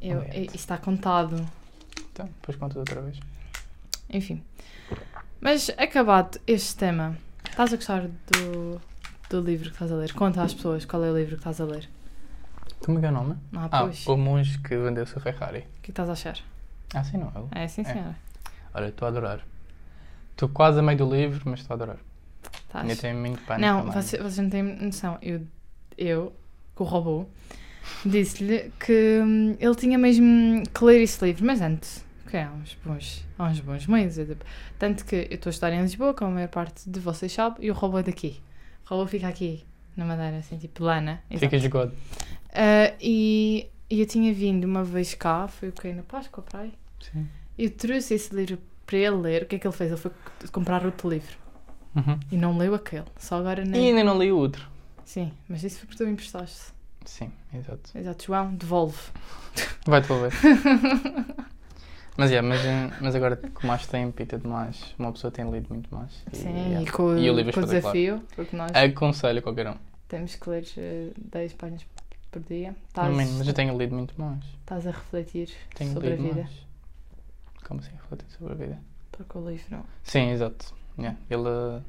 eu, 0.00 0.22
isso 0.44 0.54
está 0.56 0.76
contado. 0.78 1.44
Então, 2.12 2.26
depois 2.26 2.56
conta 2.56 2.78
outra 2.78 3.00
vez. 3.00 3.18
Enfim. 4.10 4.42
Mas 5.40 5.70
acabado 5.76 6.38
este 6.46 6.76
tema, 6.76 7.16
estás 7.48 7.72
a 7.72 7.76
gostar 7.76 8.02
do, 8.06 8.80
do 9.28 9.40
livro 9.40 9.66
que 9.68 9.74
estás 9.74 9.90
a 9.90 9.96
ler? 9.96 10.12
Conta 10.12 10.42
às 10.42 10.54
pessoas 10.54 10.84
qual 10.84 11.04
é 11.04 11.10
o 11.10 11.16
livro 11.16 11.32
que 11.36 11.40
estás 11.40 11.60
a 11.60 11.64
ler. 11.64 11.88
Como 12.84 12.98
é 12.98 13.00
que 13.00 13.06
é 13.06 13.10
o 13.10 13.12
nome? 13.12 13.36
Ah, 13.54 13.68
Ah, 13.70 13.82
pois. 13.84 14.06
o 14.06 14.16
monge 14.16 14.58
que 14.58 14.76
vendeu 14.76 15.06
seu 15.06 15.20
Ferrari. 15.20 15.66
O 15.78 15.82
que 15.82 15.90
estás 15.90 16.08
a 16.08 16.12
achar? 16.12 16.38
Ah, 16.94 17.02
sim, 17.02 17.16
não 17.18 17.48
é? 17.52 17.64
É, 17.64 17.68
sim, 17.68 17.82
É. 17.82 18.14
Olha, 18.74 18.88
estou 18.88 19.06
a 19.06 19.08
adorar. 19.08 19.40
Estou 20.32 20.48
quase 20.48 20.80
a 20.80 20.82
meio 20.82 20.98
do 20.98 21.08
livro, 21.14 21.42
mas 21.44 21.60
estou 21.60 21.74
a 21.74 21.76
adorar. 21.76 21.98
Ainda 22.72 22.96
tenho 22.96 23.16
muito 23.16 23.40
pânico 23.42 23.60
Não, 23.66 23.86
também. 23.86 24.02
você, 24.02 24.42
não 24.42 24.50
tem 24.50 24.62
noção. 24.62 25.16
Eu, 25.22 25.46
eu 25.96 26.32
com 26.74 26.82
o 26.82 26.86
robô, 26.86 27.26
disse-lhe 28.04 28.72
que 28.84 29.20
hum, 29.22 29.56
ele 29.60 29.74
tinha 29.76 29.96
mesmo 29.96 30.62
que 30.66 30.84
ler 30.84 31.00
esse 31.02 31.24
livro, 31.24 31.46
mas 31.46 31.60
antes, 31.60 32.04
que 32.28 32.36
é 32.36 32.42
há 32.44 32.50
uns 32.50 32.76
bons, 32.84 33.24
há 33.38 33.44
uns 33.44 33.60
bons 33.60 33.86
meses. 33.86 34.18
eu, 34.18 34.34
tipo, 34.34 34.44
Tanto 34.76 35.04
que 35.04 35.14
eu 35.14 35.34
estou 35.36 35.50
a 35.50 35.52
estar 35.52 35.72
em 35.72 35.80
Lisboa, 35.82 36.14
como 36.14 36.32
a 36.32 36.34
maior 36.34 36.48
parte 36.48 36.90
de 36.90 36.98
vocês 36.98 37.32
sabe, 37.32 37.58
e 37.60 37.70
o 37.70 37.74
robô 37.74 37.98
é 37.98 38.02
daqui. 38.02 38.40
O 38.86 38.94
robô 38.94 39.06
fica 39.06 39.28
aqui, 39.28 39.64
na 39.96 40.04
Madeira, 40.04 40.38
assim, 40.38 40.58
tipo 40.58 40.82
lana. 40.82 41.22
Fica 41.30 41.56
jogado. 41.58 41.92
Ah, 42.52 42.92
e, 43.00 43.68
e 43.88 44.00
eu 44.00 44.06
tinha 44.06 44.34
vindo 44.34 44.64
uma 44.64 44.82
vez 44.82 45.14
cá, 45.14 45.46
foi 45.46 45.68
o 45.68 45.72
que? 45.72 45.92
Na 45.92 46.02
Páscoa, 46.02 46.42
para 46.42 46.60
aí. 46.60 46.74
Sim. 47.00 47.28
Eu 47.58 47.70
trouxe 47.70 48.14
esse 48.14 48.34
livro 48.34 48.58
para 48.86 48.98
ele 48.98 49.16
ler. 49.16 49.42
O 49.42 49.46
que 49.46 49.56
é 49.56 49.58
que 49.58 49.66
ele 49.66 49.74
fez? 49.74 49.90
Ele 49.90 50.00
foi 50.00 50.10
comprar 50.52 50.84
outro 50.84 51.08
livro. 51.08 51.36
Uhum. 51.94 52.18
E 52.32 52.36
não 52.36 52.56
leu 52.58 52.74
aquele. 52.74 53.04
Só 53.16 53.38
agora 53.38 53.62
E 53.62 53.68
nem. 53.68 53.88
ainda 53.88 54.02
não 54.04 54.18
li 54.18 54.30
o 54.32 54.36
outro. 54.36 54.68
Sim, 55.04 55.32
mas 55.48 55.62
isso 55.62 55.78
foi 55.78 55.86
porque 55.86 55.98
tu 56.02 56.06
me 56.06 56.12
emprestaste. 56.12 56.72
Sim, 57.04 57.30
exato. 57.52 57.96
Exato, 57.96 58.24
João, 58.24 58.54
devolve. 58.54 58.98
Vai 59.86 60.00
devolver. 60.00 60.32
mas, 62.16 62.30
yeah, 62.30 62.46
mas, 62.46 62.64
eh, 62.64 62.90
mas 63.00 63.14
agora 63.14 63.36
com 63.36 63.66
mais 63.66 63.86
tempo 63.86 64.20
e 64.22 64.26
tudo 64.26 64.48
mais, 64.48 64.94
uma 64.98 65.12
pessoa 65.12 65.30
tem 65.30 65.48
lido 65.50 65.68
muito 65.68 65.94
mais. 65.94 66.10
E, 66.32 66.36
Sim, 66.36 66.48
yeah. 66.48 66.82
e 66.82 66.90
com, 66.90 67.16
E 67.16 67.30
o 67.30 67.34
livro 67.34 67.50
é 67.50 67.52
com 67.52 67.60
o 67.60 67.66
desafio, 67.66 68.22
porque 68.34 68.56
nós 68.56 68.70
Aconselho 68.74 69.42
qualquer 69.42 69.68
um. 69.68 69.76
temos 70.08 70.34
que 70.34 70.48
ler 70.48 70.64
eh, 70.76 71.10
10 71.16 71.52
páginas 71.54 71.86
por 72.30 72.42
dia. 72.42 72.74
Mínimo, 73.10 73.38
mas 73.38 73.46
eu 73.48 73.54
tenho 73.54 73.76
lido 73.76 73.94
muito 73.94 74.14
mais. 74.20 74.42
estás 74.60 74.86
a 74.86 74.90
refletir 74.90 75.50
Tenho 75.74 75.92
sobre 75.92 76.14
a 76.14 76.16
vida. 76.16 76.34
mais. 76.42 76.64
Como 77.66 77.80
assim 77.80 77.92
refletir 77.92 78.26
sobre 78.38 78.52
a 78.52 78.56
vida? 78.56 78.78
Porque 79.10 79.38
o 79.38 79.48
livro. 79.48 79.84
Sim, 80.02 80.30
exato. 80.30 80.74
Yeah. 80.98 81.18
Ele 81.30 81.48
eh, 81.48 81.80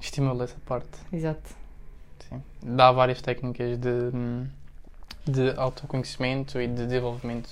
estimula 0.00 0.44
essa 0.44 0.56
parte. 0.66 0.98
Exato. 1.12 1.56
Sim. 2.28 2.42
Dá 2.62 2.92
várias 2.92 3.22
técnicas 3.22 3.78
de, 3.78 3.88
hum, 4.14 4.46
de 5.26 5.50
autoconhecimento 5.56 6.60
e 6.60 6.66
de 6.66 6.86
desenvolvimento 6.86 7.50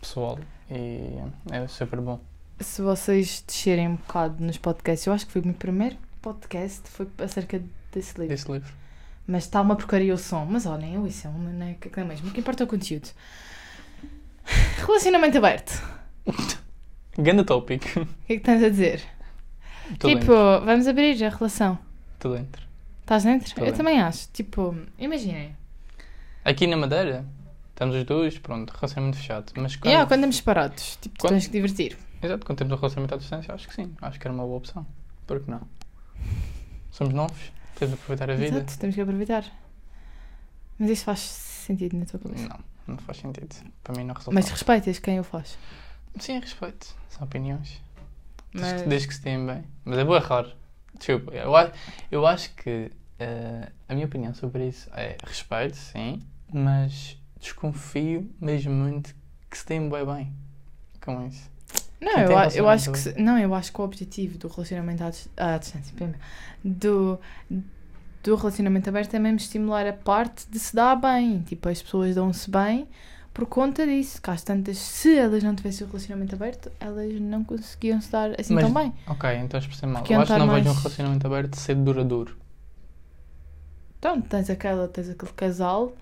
pessoal. 0.00 0.38
E 0.70 1.18
é 1.50 1.66
super 1.68 2.00
bom. 2.00 2.20
Se 2.60 2.82
vocês 2.82 3.42
descerem 3.46 3.88
um 3.88 3.96
bocado 3.96 4.42
nos 4.44 4.58
podcasts, 4.58 5.06
eu 5.06 5.12
acho 5.12 5.26
que 5.26 5.32
foi 5.32 5.42
o 5.42 5.46
meu 5.46 5.54
primeiro 5.54 5.96
podcast, 6.20 6.88
foi 6.88 7.08
acerca 7.18 7.62
desse 7.92 8.18
livro. 8.18 8.28
Desse 8.28 8.50
livro. 8.50 8.72
Mas 9.26 9.44
está 9.44 9.60
uma 9.60 9.76
porcaria 9.76 10.12
o 10.12 10.18
som. 10.18 10.44
Mas 10.44 10.66
olhem, 10.66 10.94
eu 10.94 11.06
isso 11.06 11.26
é 11.26 11.30
uma 11.30 11.50
não 11.50 11.66
é 11.66 11.74
que 11.74 11.98
é 11.98 12.04
mesmo. 12.04 12.28
O 12.28 12.32
que 12.32 12.40
importa 12.40 12.62
é 12.62 12.64
o 12.64 12.68
conteúdo. 12.68 13.08
Relacionamento 14.78 15.38
aberto. 15.38 15.97
Ganda 17.18 17.44
tópico. 17.44 18.00
O 18.00 18.06
que 18.26 18.32
é 18.34 18.36
que 18.36 18.40
tens 18.44 18.62
a 18.62 18.68
dizer? 18.68 19.02
Estou 19.90 20.10
tipo, 20.10 20.20
dentro. 20.26 20.64
vamos 20.66 20.86
abrir 20.86 21.24
a 21.24 21.28
relação. 21.30 21.78
Estou 22.14 22.36
dentro. 22.36 22.62
Estás 23.00 23.24
dentro? 23.24 23.54
Tô 23.54 23.60
eu 23.60 23.64
dentro. 23.66 23.78
também 23.78 24.00
acho. 24.00 24.28
Tipo, 24.32 24.76
imaginem. 24.98 25.56
Aqui 26.44 26.66
na 26.66 26.76
Madeira, 26.76 27.24
estamos 27.70 27.96
os 27.96 28.04
dois, 28.04 28.38
pronto, 28.38 28.70
relacionamento 28.70 29.16
fechado. 29.16 29.52
Mas 29.56 29.76
quando, 29.76 29.86
Yeah, 29.86 30.06
quando 30.06 30.20
estamos 30.20 30.36
separados, 30.36 30.98
tipo, 31.00 31.18
Quando- 31.18 31.32
tens 31.32 31.46
que 31.46 31.52
divertir. 31.52 31.98
Exato, 32.22 32.44
quando 32.44 32.58
temos 32.58 32.72
um 32.72 32.76
relacionamento 32.76 33.14
à 33.14 33.18
distância, 33.18 33.54
acho 33.54 33.68
que 33.68 33.74
sim. 33.74 33.94
Acho 34.02 34.18
que 34.20 34.26
era 34.26 34.34
uma 34.34 34.44
boa 34.44 34.58
opção. 34.58 34.86
Por 35.26 35.40
que 35.40 35.50
não? 35.50 35.60
Somos 36.90 37.14
novos, 37.14 37.52
temos 37.76 37.94
de 37.94 38.00
aproveitar 38.02 38.30
a 38.30 38.34
vida. 38.34 38.56
Exato, 38.58 38.78
temos 38.78 38.94
que 38.94 39.00
aproveitar. 39.00 39.44
Mas 40.78 40.90
isso 40.90 41.04
faz 41.04 41.20
sentido 41.20 41.96
na 41.96 42.04
tua 42.06 42.18
cabeça. 42.20 42.48
Não, 42.48 42.58
não 42.94 42.98
faz 42.98 43.18
sentido. 43.18 43.54
Para 43.82 43.96
mim 43.96 44.04
não 44.04 44.14
resulta. 44.14 44.32
Mas 44.34 44.48
respeitas 44.48 44.98
quem 44.98 45.18
o 45.20 45.24
faz. 45.24 45.56
Sim, 46.18 46.38
respeito. 46.40 46.94
São 47.08 47.24
opiniões. 47.26 47.80
Desde, 48.52 48.72
Mas, 48.72 48.82
que, 48.82 48.88
desde 48.88 49.08
que 49.08 49.14
se 49.14 49.20
tenham 49.22 49.46
bem. 49.46 49.64
Mas 49.84 49.98
é 49.98 50.04
boa 50.04 50.18
raro. 50.20 50.50
Desculpa. 50.98 51.32
Eu, 51.32 51.54
a- 51.56 51.72
eu 52.10 52.26
acho 52.26 52.50
que 52.54 52.90
eh, 53.18 53.68
a 53.88 53.94
minha 53.94 54.06
opinião 54.06 54.34
sobre 54.34 54.68
isso 54.68 54.88
é 54.94 55.16
respeito, 55.24 55.76
sim, 55.76 56.22
mas 56.52 57.16
desconfio 57.40 58.28
mesmo 58.40 58.72
muito 58.72 59.14
que 59.50 59.56
se 59.58 59.66
deem 59.66 59.88
bem 59.88 60.04
bem 60.04 60.32
com 61.00 61.26
isso. 61.26 61.48
Não, 62.00 62.12
Quem 62.14 62.22
eu, 62.22 62.28
tem 62.28 62.36
a- 62.38 62.48
eu 62.54 62.68
acho 62.68 62.92
que 62.92 62.98
se- 62.98 63.20
não, 63.20 63.38
eu 63.38 63.54
acho 63.54 63.72
que 63.72 63.80
o 63.80 63.84
objetivo 63.84 64.38
do 64.38 64.48
relacionamento 64.48 65.02
à, 65.04 65.54
à 65.54 65.58
distância, 65.58 65.94
do, 66.64 67.18
do 68.22 68.34
relacionamento 68.36 68.88
aberto 68.88 69.14
é 69.14 69.18
mesmo 69.18 69.36
estimular 69.38 69.86
a 69.86 69.92
parte 69.92 70.46
de 70.48 70.58
se 70.58 70.74
dar 70.74 70.96
bem. 70.96 71.40
Tipo, 71.42 71.68
as 71.68 71.82
pessoas 71.82 72.14
dão-se 72.14 72.50
bem 72.50 72.88
por 73.38 73.46
conta 73.46 73.86
disso. 73.86 74.20
Que 74.20 74.30
às 74.30 74.42
tantas, 74.42 74.76
se 74.78 75.16
elas 75.16 75.44
não 75.44 75.54
tivessem 75.54 75.86
o 75.86 75.90
relacionamento 75.90 76.34
aberto, 76.34 76.72
elas 76.80 77.12
não 77.20 77.44
conseguiam 77.44 78.00
se 78.00 78.10
dar 78.10 78.32
assim 78.38 78.52
Mas- 78.54 78.64
tão 78.64 78.74
bem. 78.74 78.92
Ok, 79.06 79.30
então 79.36 79.60
expressei 79.60 79.88
mal. 79.88 80.02
Porque 80.02 80.12
Eu 80.12 80.20
acho 80.20 80.32
que 80.32 80.38
não 80.38 80.46
estar 80.46 80.54
vejo 80.56 80.68
um 80.68 80.72
mais- 80.72 80.82
relacionamento 80.82 81.26
aberto 81.26 81.54
ser 81.54 81.76
duradouro. 81.76 82.36
Então, 83.98 84.20
tens, 84.20 84.50
aquela, 84.50 84.88
tens 84.88 85.08
aquele 85.08 85.32
casal 85.32 85.92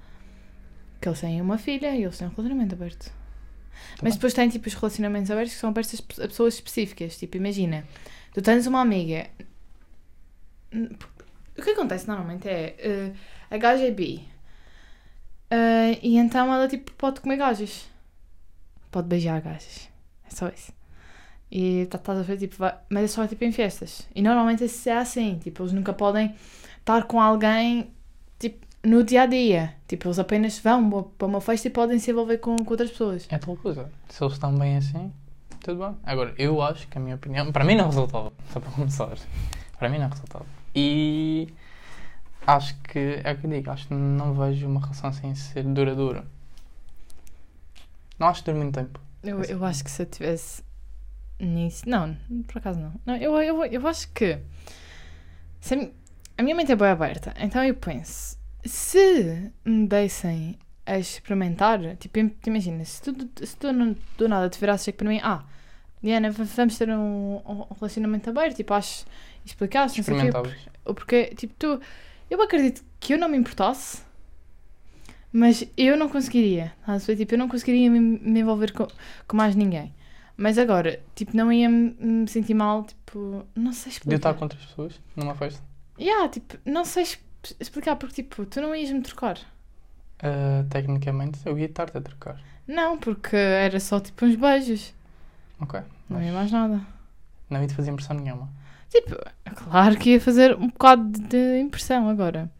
que 1.01 1.09
eles 1.09 1.21
têm 1.21 1.41
uma 1.43 1.59
filha 1.59 1.95
e 1.95 2.03
eles 2.05 2.17
têm 2.17 2.27
um 2.27 2.31
relacionamento 2.31 2.75
aberto. 2.75 3.13
Mas 3.97 4.03
bem. 4.03 4.13
depois 4.15 4.33
tem 4.33 4.49
tipo 4.49 4.67
os 4.69 4.75
relacionamentos 4.75 5.31
abertos 5.31 5.53
que 5.55 5.61
são 5.61 5.69
abertos 5.71 6.01
a 6.01 6.03
pe- 6.03 6.23
a 6.25 6.29
pessoas 6.29 6.55
específicas. 6.55 7.19
Tipo, 7.19 7.37
imagina, 7.37 7.85
tu 8.33 8.41
tens 8.41 8.67
uma 8.67 8.81
amiga. 8.81 9.27
O 11.59 11.63
que 11.63 11.71
acontece 11.71 12.07
normalmente 12.09 12.49
é 12.49 12.75
eh, 12.79 13.13
a 13.51 13.57
gaja 13.59 13.85
é 13.85 13.91
bi. 13.91 14.27
Eh, 15.51 15.99
e 16.03 16.17
então 16.17 16.53
ela 16.53 16.67
tipo 16.69 16.93
pode 16.93 17.21
comer 17.21 17.37
gajas. 17.37 17.87
Pode 18.91 19.09
beijar 19.09 19.41
gajas. 19.41 19.89
É 20.27 20.35
só 20.35 20.49
isso. 20.49 20.73
E 21.51 21.87
tá- 21.87 21.99
estás 21.99 22.19
a 22.19 22.23
ver, 22.23 22.37
tipo, 22.39 22.57
vai- 22.57 22.75
mas 22.91 23.05
é 23.05 23.09
só 23.09 23.27
tipo 23.27 23.45
em 23.45 23.53
festas. 23.53 24.09
E 24.15 24.21
normalmente 24.23 24.65
é 24.89 24.97
assim, 24.99 25.39
tipo, 25.39 25.63
eles 25.63 25.73
nunca 25.73 25.93
podem 25.93 26.35
estar 26.79 27.05
com 27.05 27.21
alguém 27.21 27.91
tipo 28.39 28.67
no 28.83 29.05
dia 29.05 29.23
a 29.23 29.27
dia. 29.27 29.75
Tipo, 29.87 30.09
eles 30.09 30.19
apenas 30.19 30.59
vão 30.59 31.03
para 31.17 31.27
uma 31.29 31.41
festa 31.41 31.69
e 31.69 31.71
podem 31.71 31.99
se 31.99 32.11
envolver 32.11 32.39
com, 32.39 32.57
com 32.57 32.71
outras 32.71 32.91
pessoas. 32.91 33.27
É 33.31 33.39
tal 33.39 33.57
coisa. 33.57 33.91
Se 34.09 34.23
eles 34.23 34.35
estão 34.35 34.53
bem 34.59 34.77
assim, 34.77 35.13
tudo 35.61 35.85
bem. 35.85 35.97
Agora, 36.05 36.35
eu 36.37 36.61
acho 36.63 36.89
que 36.89 36.99
a 36.99 37.01
minha 37.01 37.15
opinião. 37.15 37.53
Para 37.53 37.65
mim 37.65 37.77
não 37.77 37.87
resultava. 37.87 38.33
Só 38.53 38.59
para 38.59 38.71
começar. 38.73 39.17
Para 39.79 39.89
mim 39.89 39.99
não 39.99 40.09
resultava. 40.09 40.47
E. 40.75 41.49
Acho 42.47 42.77
que. 42.83 43.21
É 43.25 43.33
o 43.33 43.37
que 43.39 43.47
eu 43.47 43.51
digo. 43.51 43.71
Acho 43.71 43.89
que 43.89 43.95
não 43.95 44.35
vejo 44.35 44.67
uma 44.69 44.81
relação 44.81 45.11
assim 45.11 45.35
ser 45.35 45.63
duradoura. 45.65 46.25
Não 48.19 48.29
acho 48.29 48.43
que 48.43 48.51
dure 48.51 48.63
muito 48.63 48.75
tempo. 48.75 49.01
Eu, 49.23 49.43
eu 49.43 49.65
acho 49.65 49.85
que 49.85 49.91
se 49.91 50.03
eu 50.03 50.07
tivesse 50.07 50.63
nisso. 51.41 51.89
Não, 51.89 52.17
por 52.47 52.59
acaso 52.59 52.79
não. 52.81 52.93
não 53.05 53.17
eu, 53.17 53.37
eu, 53.43 53.65
eu 53.65 53.87
acho 53.87 54.09
que. 54.13 54.39
se 55.61 55.75
a, 55.75 55.77
mi- 55.77 55.93
a 56.39 56.43
minha 56.43 56.55
mente 56.55 56.73
é 56.73 56.77
bem 56.77 56.89
aberta. 56.89 57.35
Então 57.39 57.63
eu 57.65 57.75
penso. 57.75 58.39
Se 58.65 59.51
me 59.65 59.87
dessem 59.87 60.59
a 60.87 60.99
experimentar. 60.99 61.97
Tipo, 61.97 62.19
im- 62.21 62.37
imagina, 62.47 62.85
se 62.85 63.03
tu, 63.03 63.45
se 63.45 63.57
tu 63.57 63.73
não- 63.73 63.97
do 64.17 64.29
nada 64.29 64.49
te 64.49 64.59
virasses 64.59 64.89
aqui 64.89 64.99
para 64.99 65.09
mim. 65.09 65.21
Ah, 65.23 65.45
Diana, 66.03 66.31
vamos 66.31 66.79
ter 66.79 66.89
um, 66.91 67.37
um 67.45 67.67
relacionamento 67.75 68.31
aberto. 68.31 68.57
Tipo, 68.57 68.73
acho. 68.75 69.05
Explicaste, 69.45 69.99
não 69.99 70.05
sei 70.05 70.31
o 70.31 70.43
quê. 70.43 70.55
Porque, 70.85 71.25
tipo, 71.35 71.55
tu. 71.59 71.81
Eu 72.31 72.41
acredito 72.43 72.83
que 73.01 73.15
eu 73.15 73.19
não 73.19 73.29
me 73.29 73.37
importasse, 73.37 74.03
mas 75.33 75.65
eu 75.77 75.97
não 75.97 76.09
conseguiria. 76.09 76.73
Ver? 76.87 77.17
Tipo, 77.17 77.35
eu 77.35 77.39
não 77.39 77.49
conseguiria 77.49 77.91
me, 77.91 78.01
me 78.01 78.41
envolver 78.41 78.73
com, 78.73 78.87
com 79.27 79.37
mais 79.37 79.55
ninguém. 79.55 79.95
Mas 80.37 80.59
agora, 80.59 81.01
tipo, 81.15 81.37
não 81.37 81.51
ia 81.51 81.69
me 81.69 82.29
sentir 82.29 82.55
mal, 82.55 82.85
tipo, 82.85 83.47
não 83.55 83.73
sei 83.73 83.91
De 83.91 83.99
explicar. 83.99 84.17
estar 84.17 84.35
com 84.35 84.45
outras 84.45 84.65
pessoas 84.65 85.01
numa 85.15 85.35
festa. 85.35 85.63
Yeah, 85.99 86.29
tipo, 86.29 86.59
não 86.65 86.85
sei 86.85 87.05
explicar 87.59 87.97
porque, 87.97 88.23
tipo, 88.23 88.45
tu 88.45 88.61
não 88.61 88.75
ias 88.75 88.91
me 88.91 89.01
trocar. 89.01 89.39
Ah, 90.19 90.65
tecnicamente, 90.69 91.39
eu 91.47 91.59
ia 91.59 91.67
estar-te 91.67 91.97
a 91.97 92.01
trocar. 92.01 92.39
Não, 92.67 92.99
porque 92.99 93.37
era 93.37 93.79
só, 93.81 93.99
tipo, 94.01 94.27
uns 94.27 94.37
beijos. 94.37 94.93
Ok. 95.61 95.81
Não 96.11 96.23
ia 96.23 96.33
mais 96.33 96.51
nada. 96.53 96.81
Não 97.49 97.63
ia 97.63 97.69
te 97.69 97.75
fazer 97.75 97.91
impressão 97.91 98.17
nenhuma. 98.17 98.51
Tipo, 99.01 99.17
claro 99.55 99.97
que 99.97 100.11
ia 100.11 100.21
fazer 100.21 100.57
um 100.57 100.69
bocado 100.69 101.19
de 101.21 101.59
impressão 101.59 102.09
agora. 102.09 102.51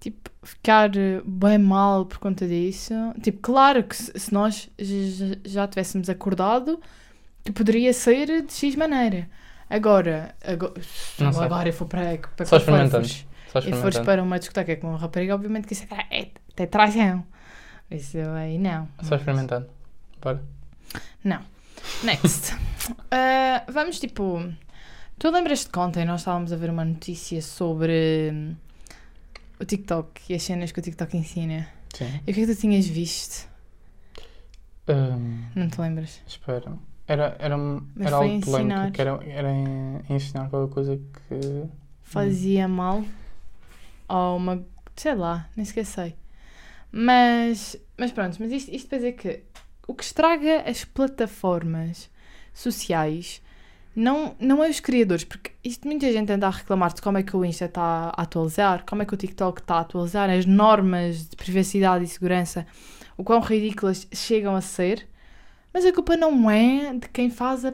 Tipo, 0.00 0.30
ficar 0.42 0.96
eh, 0.96 1.20
bem 1.24 1.58
mal 1.58 2.06
por 2.06 2.18
conta 2.18 2.46
disso. 2.46 2.94
Tipo, 3.22 3.40
claro 3.40 3.82
que 3.82 3.96
se, 3.96 4.32
nós 4.32 4.70
já 5.44 5.66
tivéssemos 5.66 6.08
acordado, 6.08 6.80
que 7.44 7.52
poderia 7.52 7.92
ser 7.92 8.42
de 8.42 8.52
X 8.52 8.76
maneira. 8.76 9.28
Agora, 9.68 10.34
agora, 10.44 10.74
se 10.80 11.22
Não 11.22 11.32
sei. 11.32 11.44
agora 11.44 11.68
eu 11.68 11.72
for 11.72 11.86
para, 11.86 12.18
para 12.36 12.46
Só 12.46 12.58
para 12.60 12.84
experimentando. 12.84 13.08
e 13.66 13.72
fores 13.72 13.98
para 13.98 14.22
uma 14.22 14.38
discoteca 14.38 14.76
com 14.76 14.90
uma 14.90 14.98
rapariga, 14.98 15.34
obviamente 15.34 15.66
que 15.66 15.72
isso 15.72 15.86
é, 15.90 16.20
é, 16.22 16.30
é 16.56 16.66
traição. 16.66 17.24
Isso 17.90 18.18
aí 18.18 18.58
não. 18.58 18.88
Só 19.02 19.16
experimentando. 19.16 19.68
Bora. 20.20 20.42
Next. 22.02 22.56
Ah, 23.10 23.64
vamos 23.70 23.98
tipo. 23.98 24.52
Tu 25.18 25.30
lembras-te 25.30 25.70
que 25.70 25.78
ontem 25.78 26.04
nós 26.04 26.20
estávamos 26.20 26.52
a 26.52 26.56
ver 26.56 26.70
uma 26.70 26.84
notícia 26.84 27.40
sobre 27.40 28.30
hum, 28.32 28.54
o 29.58 29.64
TikTok 29.64 30.20
e 30.28 30.34
as 30.34 30.42
cenas 30.42 30.72
que 30.72 30.78
o 30.78 30.82
TikTok 30.82 31.16
ensina? 31.16 31.68
Sim. 31.94 32.20
E 32.26 32.30
o 32.30 32.34
que 32.34 32.42
é 32.42 32.46
que 32.46 32.54
tu 32.54 32.60
tinhas 32.60 32.86
visto? 32.86 33.48
Ahm, 34.88 35.46
Não 35.54 35.68
te 35.68 35.80
lembras? 35.80 36.20
espera. 36.26 36.76
Era, 37.08 37.36
era, 37.38 37.56
um- 37.56 37.86
Mas 37.94 38.08
era 38.08 38.16
algo 38.16 38.40
polémico. 38.40 38.92
Que 38.92 39.00
era, 39.00 39.18
era 39.24 39.50
em- 39.52 40.00
ensinar 40.10 40.50
qualquer 40.50 40.74
coisa 40.74 40.96
que. 40.96 41.64
Fazia 42.02 42.68
mal 42.68 43.04
ou 44.08 44.36
uma. 44.36 44.64
sei 44.94 45.14
lá, 45.14 45.48
nem 45.56 45.64
sequer 45.64 45.86
sei. 45.86 46.14
Mas, 46.92 47.76
mas 47.96 48.12
pronto, 48.12 48.36
mas 48.38 48.52
isto, 48.52 48.72
isto 48.72 48.88
para 48.88 48.98
dizer 48.98 49.12
que 49.12 49.42
o 49.88 49.94
que 49.94 50.04
estraga 50.04 50.62
as 50.68 50.84
plataformas 50.84 52.10
sociais 52.54 53.40
não, 53.96 54.36
não 54.38 54.62
é 54.62 54.68
os 54.68 54.78
criadores, 54.78 55.24
porque 55.24 55.52
isto 55.64 55.88
muita 55.88 56.12
gente 56.12 56.30
anda 56.30 56.46
a 56.46 56.50
reclamar 56.50 56.92
de 56.92 57.00
como 57.00 57.16
é 57.16 57.22
que 57.22 57.34
o 57.34 57.42
Insta 57.42 57.64
está 57.64 58.12
a 58.14 58.22
atualizar, 58.22 58.84
como 58.84 59.00
é 59.00 59.06
que 59.06 59.14
o 59.14 59.16
TikTok 59.16 59.62
está 59.62 59.76
a 59.76 59.80
atualizar, 59.80 60.28
as 60.28 60.44
normas 60.44 61.30
de 61.30 61.34
privacidade 61.34 62.04
e 62.04 62.06
segurança, 62.06 62.66
o 63.16 63.24
quão 63.24 63.40
ridículas 63.40 64.06
chegam 64.12 64.54
a 64.54 64.60
ser, 64.60 65.08
mas 65.72 65.86
a 65.86 65.92
culpa 65.92 66.14
não 66.14 66.50
é 66.50 66.92
de 66.92 67.08
quem 67.08 67.30
faz 67.30 67.64
a 67.64 67.72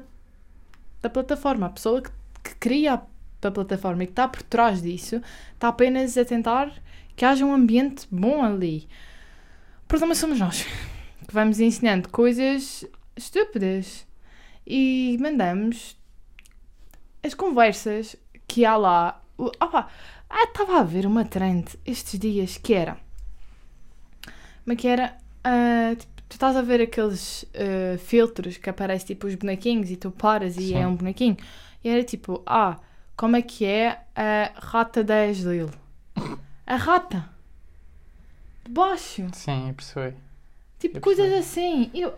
da 1.02 1.10
plataforma, 1.10 1.66
a 1.66 1.70
pessoa 1.70 2.00
que, 2.00 2.10
que 2.44 2.54
cria 2.54 2.94
a 2.94 3.02
da 3.40 3.50
plataforma 3.50 4.04
e 4.04 4.06
que 4.06 4.12
está 4.12 4.28
por 4.28 4.42
trás 4.44 4.80
disso 4.80 5.20
está 5.52 5.66
apenas 5.66 6.16
a 6.16 6.24
tentar 6.24 6.72
que 7.16 7.24
haja 7.24 7.44
um 7.44 7.52
ambiente 7.52 8.06
bom 8.08 8.44
ali. 8.44 8.86
O 9.84 9.88
problema 9.88 10.14
somos 10.14 10.38
nós 10.38 10.62
que 10.62 11.34
vamos 11.34 11.58
ensinando 11.58 12.08
coisas 12.08 12.84
estúpidas 13.16 14.06
e 14.64 15.18
mandamos 15.20 16.00
as 17.22 17.34
conversas 17.34 18.16
que 18.46 18.64
há 18.64 18.76
lá. 18.76 19.20
Opa, 19.38 19.88
ah, 20.28 20.44
estava 20.44 20.80
a 20.80 20.82
ver 20.82 21.06
uma 21.06 21.24
trend 21.24 21.66
estes 21.84 22.18
dias 22.18 22.56
que 22.58 22.74
era. 22.74 22.96
Mas 24.64 24.76
que 24.76 24.86
era. 24.88 25.16
ah, 25.44 25.94
tipo, 25.96 26.12
tu 26.28 26.32
estás 26.34 26.56
a 26.56 26.62
ver 26.62 26.80
aqueles 26.80 27.44
ah, 27.54 27.98
filtros 27.98 28.56
que 28.56 28.70
aparecem 28.70 29.08
tipo 29.08 29.26
os 29.26 29.34
bonequinhos 29.34 29.90
e 29.90 29.96
tu 29.96 30.10
paras 30.10 30.56
e 30.56 30.68
Sim. 30.68 30.76
é 30.76 30.86
um 30.86 30.94
bonequinho. 30.96 31.36
E 31.84 31.88
era 31.88 32.02
tipo, 32.04 32.42
ah, 32.46 32.78
como 33.16 33.36
é 33.36 33.42
que 33.42 33.64
é 33.64 34.00
a 34.14 34.52
rata 34.60 35.02
da 35.02 35.24
Ashley? 35.24 35.68
A 36.66 36.76
rata. 36.76 37.28
De 38.64 38.70
baixo. 38.70 39.26
Sim, 39.32 39.68
eu 39.68 39.74
percebi. 39.74 40.16
Tipo, 40.78 40.98
Eu 40.98 41.00
coisas 41.02 41.28
percebi. 41.28 41.40
assim. 41.40 41.90
Eu, 41.94 42.14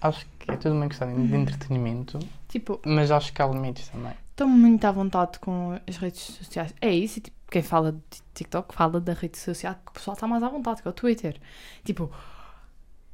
Acho 0.00 0.26
que 0.38 0.50
é 0.50 0.56
tudo 0.56 0.74
uma 0.74 0.88
questão 0.88 1.26
de 1.26 1.34
entretenimento, 1.34 2.18
tipo, 2.48 2.80
mas 2.84 3.10
acho 3.10 3.32
que 3.32 3.40
há 3.42 3.46
limites 3.46 3.88
também. 3.88 4.12
estou 4.30 4.46
muito 4.48 4.84
à 4.84 4.92
vontade 4.92 5.38
com 5.38 5.78
as 5.86 5.96
redes 5.96 6.20
sociais. 6.20 6.74
É 6.80 6.90
isso, 6.92 7.18
e, 7.18 7.22
tipo, 7.22 7.36
quem 7.50 7.62
fala 7.62 7.92
de 7.92 8.22
TikTok 8.34 8.74
fala 8.74 9.00
da 9.00 9.12
rede 9.12 9.38
social 9.38 9.74
que 9.84 9.90
o 9.90 9.94
pessoal 9.94 10.14
está 10.14 10.26
mais 10.26 10.42
à 10.42 10.48
vontade, 10.48 10.82
que 10.82 10.88
é 10.88 10.90
o 10.90 10.94
Twitter. 10.94 11.40
Tipo, 11.84 12.10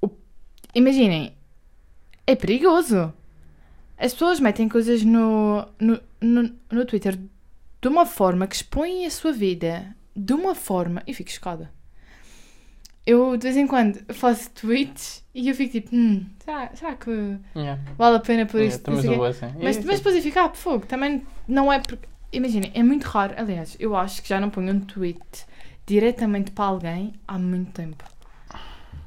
o- 0.01 0.11
imaginem, 0.75 1.35
é 2.27 2.35
perigoso. 2.35 3.12
As 3.99 4.12
pessoas 4.12 4.41
metem 4.41 4.69
coisas 4.69 5.03
no, 5.05 5.67
no, 5.79 6.01
no, 6.21 6.51
no 6.71 6.85
Twitter 6.87 7.17
de 7.81 7.89
uma 7.89 8.05
forma 8.07 8.47
que 8.47 8.57
expõem 8.57 9.07
a 9.07 9.11
sua 9.11 9.33
vida 9.33 9.95
de 10.15 10.33
uma 10.33 10.55
forma. 10.55 11.03
Eu 11.07 11.15
fico 11.15 11.31
chocada. 11.31 11.71
Eu 13.05 13.37
de 13.37 13.43
vez 13.45 13.57
em 13.57 13.67
quando 13.67 13.99
faço 14.15 14.51
tweets 14.51 15.25
e 15.35 15.49
eu 15.49 15.55
fico 15.55 15.73
tipo, 15.73 15.95
hum, 15.95 16.25
será, 16.45 16.71
será 16.75 16.95
que 16.95 17.11
Yeah. 17.57 17.81
vale 17.99 18.17
a 18.17 18.21
pena 18.21 18.47
por 18.47 18.59
Yeah, 18.61 18.77
isto? 18.77 18.91
assim. 19.25 19.47
Mas, 19.61 19.85
mas 19.85 19.97
depois 19.99 20.15
eu 20.17 20.23
fico, 20.23 20.39
ah, 20.39 20.49
por 20.49 20.57
fogo, 20.59 20.87
também 20.87 21.23
não 21.49 21.73
é 21.73 21.79
porque. 21.81 22.09
Imaginem, 22.33 22.71
é 22.75 22.83
muito 22.83 23.05
raro. 23.05 23.35
Aliás, 23.37 23.77
eu 23.79 23.95
acho 23.95 24.23
que 24.23 24.29
já 24.29 24.41
não 24.41 24.49
ponho 24.51 24.73
um 24.73 24.81
tweet 24.81 25.21
diretamente 25.87 26.51
para 26.53 26.65
alguém 26.65 27.13
há 27.29 27.39
muito 27.39 27.73
tempo. 27.73 28.05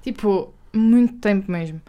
Tipo, 0.03 0.53
muito 0.73 1.13
tempo 1.15 1.49
mesmo. 1.51 1.81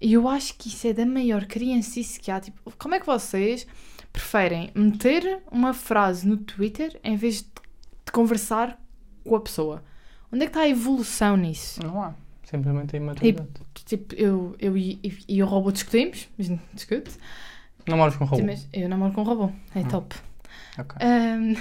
E 0.00 0.12
eu 0.12 0.28
acho 0.28 0.54
que 0.54 0.68
isso 0.68 0.86
é 0.86 0.92
da 0.92 1.04
maior 1.04 1.46
criancice 1.46 2.20
que 2.20 2.30
há. 2.30 2.38
Tipo, 2.38 2.72
como 2.78 2.94
é 2.94 3.00
que 3.00 3.06
vocês 3.06 3.66
preferem 4.12 4.70
meter 4.74 5.40
uma 5.50 5.72
frase 5.74 6.26
no 6.28 6.36
Twitter 6.36 6.98
em 7.02 7.16
vez 7.16 7.42
de 7.42 8.12
conversar 8.12 8.80
com 9.24 9.34
a 9.36 9.40
pessoa. 9.40 9.82
Onde 10.32 10.44
é 10.44 10.46
que 10.46 10.50
está 10.50 10.60
a 10.60 10.68
evolução 10.68 11.36
nisso? 11.36 11.80
Não 11.82 12.02
há. 12.02 12.14
Simplesmente 12.44 12.94
a 12.94 12.98
imaturidade. 12.98 13.48
Tipo, 13.84 14.14
eu, 14.14 14.56
eu 14.58 14.76
e, 14.76 14.98
e- 15.02 15.18
e 15.28 15.42
o 15.42 15.46
robô 15.46 15.70
discutimos, 15.72 16.28
mas 16.36 16.48
não 16.48 16.58
discute. 16.74 17.10
Não 17.86 17.96
moras 17.96 18.16
com 18.16 18.24
robô. 18.24 18.42
Mas 18.44 18.68
eu 18.72 18.88
namoro 18.88 19.12
com 19.12 19.20
um 19.22 19.24
robô, 19.24 19.52
é 19.74 19.80
Hum. 19.80 19.88
top. 19.88 20.14
Ok. 20.78 20.96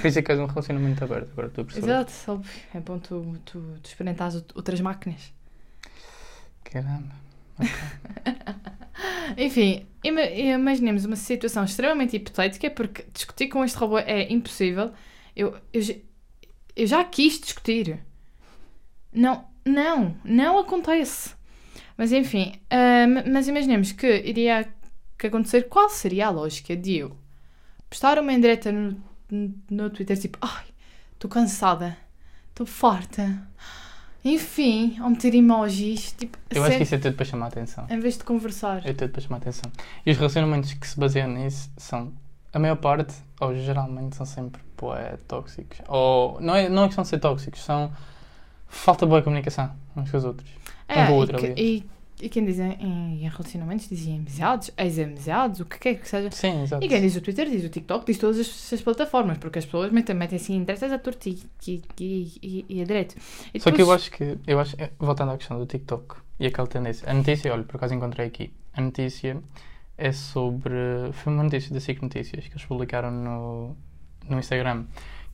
Por 0.02 0.08
isso 0.08 0.20
é 0.20 0.22
que 0.22 0.32
és 0.32 0.40
um 0.40 0.46
relacionamento 0.46 1.04
aberto, 1.04 1.32
agora 1.32 1.48
estou 1.48 1.62
a 1.64 1.66
perceber. 1.66 1.88
exato, 1.88 2.12
óbvio. 2.32 2.52
É 2.74 2.80
bom 2.80 3.00
tu, 3.00 3.36
tu, 3.46 3.60
tu 3.82 3.88
experimentares 3.88 4.36
out- 4.36 4.54
outras 4.56 4.80
máquinas. 4.82 5.34
Caramba. 6.64 7.16
Enfim, 9.38 9.86
ima- 10.04 10.22
imaginemos 10.24 11.06
uma 11.06 11.16
situação 11.16 11.64
extremamente 11.64 12.16
hipotética, 12.16 12.70
porque 12.72 13.06
discutir 13.14 13.48
com 13.50 13.64
este 13.64 13.78
robô 13.78 13.98
é 14.00 14.32
impossível. 14.32 14.92
Eu, 15.36 15.56
eu, 15.74 15.82
eu 16.76 16.88
já 16.88 17.04
quis 17.04 17.40
discutir. 17.40 18.00
Não, 19.18 19.46
não, 19.66 20.16
não 20.24 20.60
acontece. 20.60 21.36
Mas 21.98 22.12
enfim, 22.12 22.54
ahm, 22.70 23.32
mas 23.32 23.48
imaginemos 23.48 23.92
que 23.92 24.08
iria 24.24 24.68
que 25.18 25.28
acontecer, 25.28 25.64
qual 25.64 25.90
seria 25.90 26.28
a 26.28 26.30
lógica 26.30 26.76
de 26.76 26.98
eu 26.98 27.18
postar 27.90 28.20
uma 28.20 28.32
indireta 28.32 28.72
no, 28.72 28.96
no 29.70 29.90
Twitter, 29.90 30.20
tipo, 30.20 30.38
ai, 30.42 30.66
estou 31.14 31.30
cansada, 31.30 31.98
estou 32.50 32.66
farta. 32.68 33.48
Enfim, 34.24 34.98
ou 35.02 35.10
meter 35.10 35.34
emojis, 35.34 36.12
tipo, 36.12 36.38
Eu 36.50 36.64
acho 36.64 36.78
que 36.78 36.84
isso 36.84 36.96
é 36.96 36.98
tudo 36.98 37.16
para 37.16 37.26
chamar 37.26 37.46
a 37.46 37.48
atenção. 37.48 37.88
em 37.90 38.00
vez 38.00 38.18
de 38.18 38.24
conversar. 38.24 38.86
É 38.86 38.94
tudo 38.94 39.10
para 39.10 39.22
chamar 39.22 39.38
a 39.38 39.40
atenção. 39.40 39.72
E 40.06 40.12
os 40.12 40.18
relacionamentos 40.18 40.74
que 40.74 40.88
se 40.88 41.00
baseiam 41.00 41.30
nisso 41.30 41.72
são, 41.78 42.12
a 42.54 42.60
maior 42.60 42.76
parte, 42.76 43.16
ou 43.40 43.56
geralmente, 43.56 44.16
são 44.16 44.26
sempre 44.26 44.62
bué, 44.78 45.18
tóxicos. 45.28 45.80
Ou, 45.88 46.40
não 46.42 46.56
é, 46.56 46.68
não 46.68 46.84
é 46.84 46.86
questão 46.88 47.04
de 47.04 47.08
ser 47.10 47.20
tóxicos, 47.20 47.64
são 47.64 47.92
falta 48.68 49.06
boa 49.06 49.22
comunicação 49.22 49.72
uns 49.96 50.12
com 50.12 50.18
os 50.18 50.26
outros. 50.26 50.50
Um 50.90 50.94
com 50.94 51.00
o 51.00 51.04
É, 51.04 51.10
outro, 51.10 51.38
e, 51.38 51.40
aliás. 51.40 51.60
e, 51.60 51.86
e 52.22 52.30
quem 52.30 52.46
diz 52.46 52.60
em, 52.60 52.72
em 52.82 53.28
relacionamentos 53.30 53.88
dizia 53.88 54.16
amizades, 54.16 54.72
ex-amizades, 54.78 55.60
o 55.60 55.66
que 55.66 55.78
quer 55.80 55.96
que 55.96 56.08
seja. 56.08 56.32
Sim, 56.32 56.64
exato. 56.64 56.84
E 56.84 56.88
quem 56.88 57.02
diz 57.02 57.16
o 57.16 57.22
Twitter 57.22 57.50
diz 57.50 57.64
o 57.64 57.70
TikTok, 57.70 58.06
diz 58.06 58.18
todas 58.18 58.40
as, 58.40 58.74
as 58.74 58.82
plataformas, 58.82 59.38
porque 59.38 59.60
as 59.60 59.66
pessoas 59.66 59.92
metem, 59.92 60.16
metem 60.16 60.38
assim 60.38 60.56
interesses 60.56 60.92
a 60.92 60.98
torto 60.98 61.30
e, 61.30 61.40
e, 61.68 61.84
e, 62.00 62.66
e, 62.70 62.82
a 62.82 62.86
direito. 62.86 63.16
E 63.54 63.60
Só 63.60 63.72
que 63.72 63.82
eu 63.82 63.92
acho 63.92 64.10
que, 64.12 64.38
eu 64.48 64.60
acho, 64.60 64.76
eh, 64.80 64.92
voltando 65.00 65.32
à 65.32 65.38
questão 65.38 65.60
do 65.60 65.66
TikTok 65.66 66.16
e 66.40 66.48
aquela 66.48 66.68
tendência, 66.68 67.10
a 67.10 67.14
notícia, 67.14 67.52
olha, 67.54 67.64
por 67.64 67.76
acaso 67.78 67.94
encontrei 67.94 68.28
aqui, 68.28 68.52
a 68.74 68.82
notícia 68.82 69.42
é 69.98 70.12
sobre, 70.12 70.74
foi 71.14 71.34
uma 71.34 71.44
notícia 71.44 71.74
da 71.74 71.80
SIC 71.80 72.02
Notícias 72.02 72.46
que 72.48 72.54
eles 72.54 72.66
publicaram 72.66 73.12
no, 73.12 73.76
no 74.30 74.40
Instagram, 74.40 74.86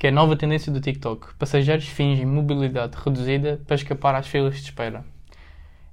que 0.04 0.08
é 0.08 0.10
a 0.10 0.12
nova 0.14 0.36
tendência 0.36 0.70
do 0.70 0.82
TikTok. 0.82 1.34
Passageiros 1.36 1.88
fingem 1.88 2.26
mobilidade 2.26 2.98
reduzida 3.06 3.62
para 3.66 3.78
escapar 3.78 4.14
às 4.16 4.28
filas 4.28 4.56
de 4.58 4.64
espera. 4.64 5.06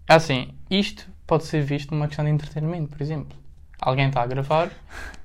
É 0.09 0.15
assim, 0.15 0.49
isto 0.69 1.07
pode 1.29 1.45
ser 1.45 1.63
visto 1.63 1.93
numa 1.95 2.09
questão 2.09 2.25
de 2.25 2.31
entretenimento, 2.33 2.89
por 2.89 3.01
exemplo. 3.01 3.39
Alguém 3.81 4.09
está 4.09 4.23
a 4.23 4.27
gravar, 4.27 4.73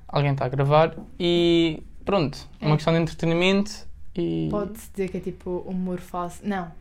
alguém 0.07 0.33
está 0.33 0.45
a 0.45 0.49
gravar 0.49 0.95
e 1.19 1.81
pronto, 2.05 2.37
é 2.61 2.65
uma 2.67 2.75
É. 2.75 2.77
questão 2.77 2.93
de 2.93 2.99
entretenimento 2.99 3.71
e... 4.15 4.49
Pode-se 4.51 4.91
dizer 4.91 5.07
que 5.09 5.17
é 5.17 5.19
tipo 5.19 5.63
humor 5.67 5.99
fácil. 5.99 6.47
Não. 6.47 6.71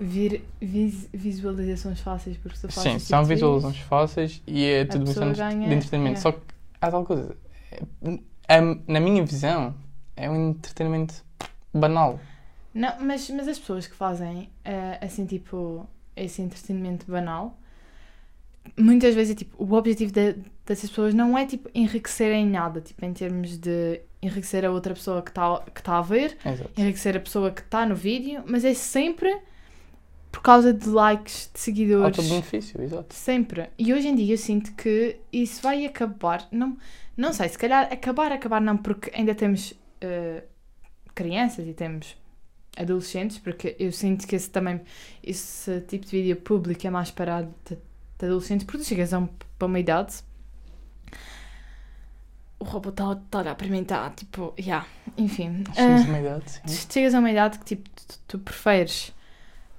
Vir, 0.00 0.42
vis- 0.60 1.08
visualizações 1.14 2.00
fáceis, 2.00 2.36
porque 2.36 2.58
tu 2.58 2.66
fazes 2.68 2.82
Sim, 2.94 2.98
são 2.98 3.20
tipo 3.20 3.28
visualizações 3.32 3.78
fáceis 3.78 4.42
e 4.44 4.64
é 4.64 4.84
tudo 4.84 5.04
questão 5.04 5.30
de- 5.30 5.38
ganha- 5.38 5.68
de 5.68 5.72
entretenimento. 5.76 6.18
é. 6.18 6.20
Só 6.20 6.32
que 6.32 6.40
há 6.80 6.90
tal 6.90 7.04
coisa. 7.04 7.36
é- 8.48 8.60
na 8.88 8.98
minha 9.00 9.24
visão, 9.24 9.72
é 10.16 10.28
um 10.30 10.50
entretenimento 10.50 11.24
banal. 11.72 12.18
Não, 12.74 12.92
mas, 13.00 13.28
mas 13.30 13.48
as 13.48 13.58
pessoas 13.58 13.86
que 13.86 13.94
fazem 13.94 14.50
eh, 14.64 14.98
assim, 15.00 15.24
tipo, 15.26 15.86
esse 16.14 16.42
entretenimento 16.42 17.10
banal, 17.10 17.58
muitas 18.78 19.14
vezes 19.14 19.32
é 19.32 19.34
tipo, 19.36 19.62
o 19.62 19.74
objetivo 19.74 20.12
de- 20.12 20.36
dessas 20.64 20.90
pessoas 20.90 21.14
não 21.14 21.36
é 21.38 21.46
tipo 21.46 21.70
enriquecer 21.74 22.32
em 22.32 22.46
nada, 22.46 22.80
tipo, 22.80 23.04
em 23.04 23.12
termos 23.12 23.56
de 23.56 24.00
enriquecer 24.20 24.64
a 24.64 24.70
outra 24.70 24.92
pessoa 24.94 25.22
que 25.22 25.30
está 25.30 25.60
que 25.74 25.82
tá 25.82 25.98
a 25.98 26.02
ver, 26.02 26.36
Exato. 26.44 26.70
enriquecer 26.76 27.16
a 27.16 27.20
pessoa 27.20 27.50
que 27.50 27.60
está 27.60 27.86
no 27.86 27.94
vídeo, 27.94 28.42
mas 28.46 28.64
é 28.64 28.74
sempre 28.74 29.38
por 30.32 30.42
causa 30.42 30.72
de 30.74 30.86
likes, 30.88 31.50
de 31.54 31.60
seguidores. 31.60 32.18
Auto-benefício, 32.18 32.82
exato. 32.82 33.14
Sempre. 33.14 33.70
E 33.78 33.94
hoje 33.94 34.08
em 34.08 34.14
dia 34.14 34.34
eu 34.34 34.38
sinto 34.38 34.74
que 34.74 35.16
isso 35.32 35.62
vai 35.62 35.86
acabar. 35.86 36.46
Não, 36.50 36.76
não 37.16 37.32
sei, 37.32 37.48
se 37.48 37.56
calhar 37.56 37.88
acabar, 37.90 38.30
acabar 38.32 38.60
não, 38.60 38.76
porque 38.76 39.10
ainda 39.14 39.34
temos 39.34 39.72
eh, 40.00 40.44
crianças 41.14 41.66
e 41.66 41.72
temos 41.72 42.16
adolescentes, 42.76 43.38
porque 43.38 43.74
eu 43.78 43.90
sinto 43.90 44.26
que 44.26 44.36
esse 44.36 44.50
também, 44.50 44.80
esse 45.22 45.80
tipo 45.82 46.04
de 46.04 46.10
vídeo 46.10 46.36
público 46.36 46.86
é 46.86 46.90
mais 46.90 47.10
para 47.10 47.42
de, 47.42 47.76
de 48.18 48.26
adolescentes, 48.26 48.66
porque 48.66 48.78
tu 48.78 48.84
chegas 48.84 49.12
a, 49.12 49.18
um, 49.18 49.28
para 49.58 49.66
uma 49.66 49.78
idade. 49.78 50.16
O 52.58 52.64
robô 52.64 52.90
está 52.90 53.14
tá 53.30 53.38
a 53.38 53.42
olhar 53.42 53.54
para 53.54 53.68
mim, 53.68 53.82
está 53.82 54.10
tipo, 54.10 54.54
yeah. 54.58 54.86
enfim. 55.16 55.64
Chegas 55.74 56.02
a 56.02 56.08
uma 56.08 56.20
idade, 56.20 56.50
sim. 56.66 56.92
chegas 56.92 57.14
a 57.14 57.18
uma 57.18 57.30
idade 57.30 57.58
que 57.58 57.64
tipo, 57.64 57.88
tu, 57.90 58.18
tu 58.28 58.38
preferes 58.38 59.14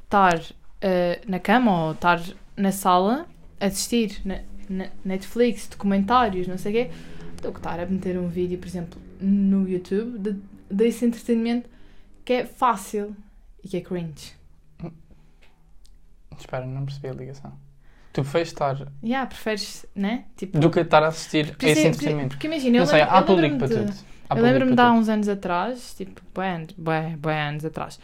estar 0.03 0.39
eh, 0.81 1.21
na 1.27 1.39
cama 1.39 1.85
ou 1.85 1.91
estar 1.93 2.21
na 2.55 2.71
sala 2.71 3.27
assistir 3.59 4.21
na, 4.23 4.39
na 4.69 4.89
Netflix, 5.03 5.67
documentários, 5.67 6.47
não 6.47 6.57
sei 6.57 6.71
o 6.71 6.75
quê, 6.75 6.91
do 7.41 7.51
que 7.51 7.59
estar 7.59 7.79
a 7.79 7.85
meter 7.85 8.17
um 8.17 8.27
vídeo, 8.27 8.57
por 8.57 8.67
exemplo, 8.67 9.01
no 9.21 9.67
YouTube 9.67 10.17
de, 10.19 10.39
desse 10.69 11.05
entretenimento 11.05 11.69
que 12.25 12.33
é 12.33 12.45
fácil 12.45 13.15
e 13.63 13.67
que 13.67 13.77
é 13.77 13.81
cringe. 13.81 14.33
Espera, 16.37 16.65
não 16.65 16.85
percebi 16.85 17.07
a 17.07 17.13
ligação. 17.13 17.51
Tu 18.13 18.21
preferes 18.21 18.47
estar 18.49 18.87
Yeah, 19.03 19.27
preferes, 19.27 19.85
né? 19.95 20.25
Tipo, 20.35 20.59
do 20.59 20.69
que 20.69 20.79
estar 20.79 21.03
a 21.03 21.07
assistir 21.07 21.45
a 21.45 21.49
isso 21.49 21.67
esse 21.67 21.81
é- 21.81 21.87
entretenimento. 21.87 22.29
Porque 22.35 22.47
imagina, 22.47 22.77
eu 22.77 22.81
Não 22.81 22.87
sei, 22.87 23.01
há 23.01 23.21
público 23.21 23.57
para 23.57 23.67
tudo. 23.67 23.93
eu 24.35 24.41
lembro-me 24.41 24.75
de 24.75 24.81
há 24.81 24.91
uns 24.91 25.09
anos 25.09 25.27
atrás, 25.27 25.93
tipo, 25.95 26.21
anos- 26.41 26.73
bué, 26.77 27.15
bué 27.17 27.41
anos 27.49 27.65
atrás, 27.65 27.99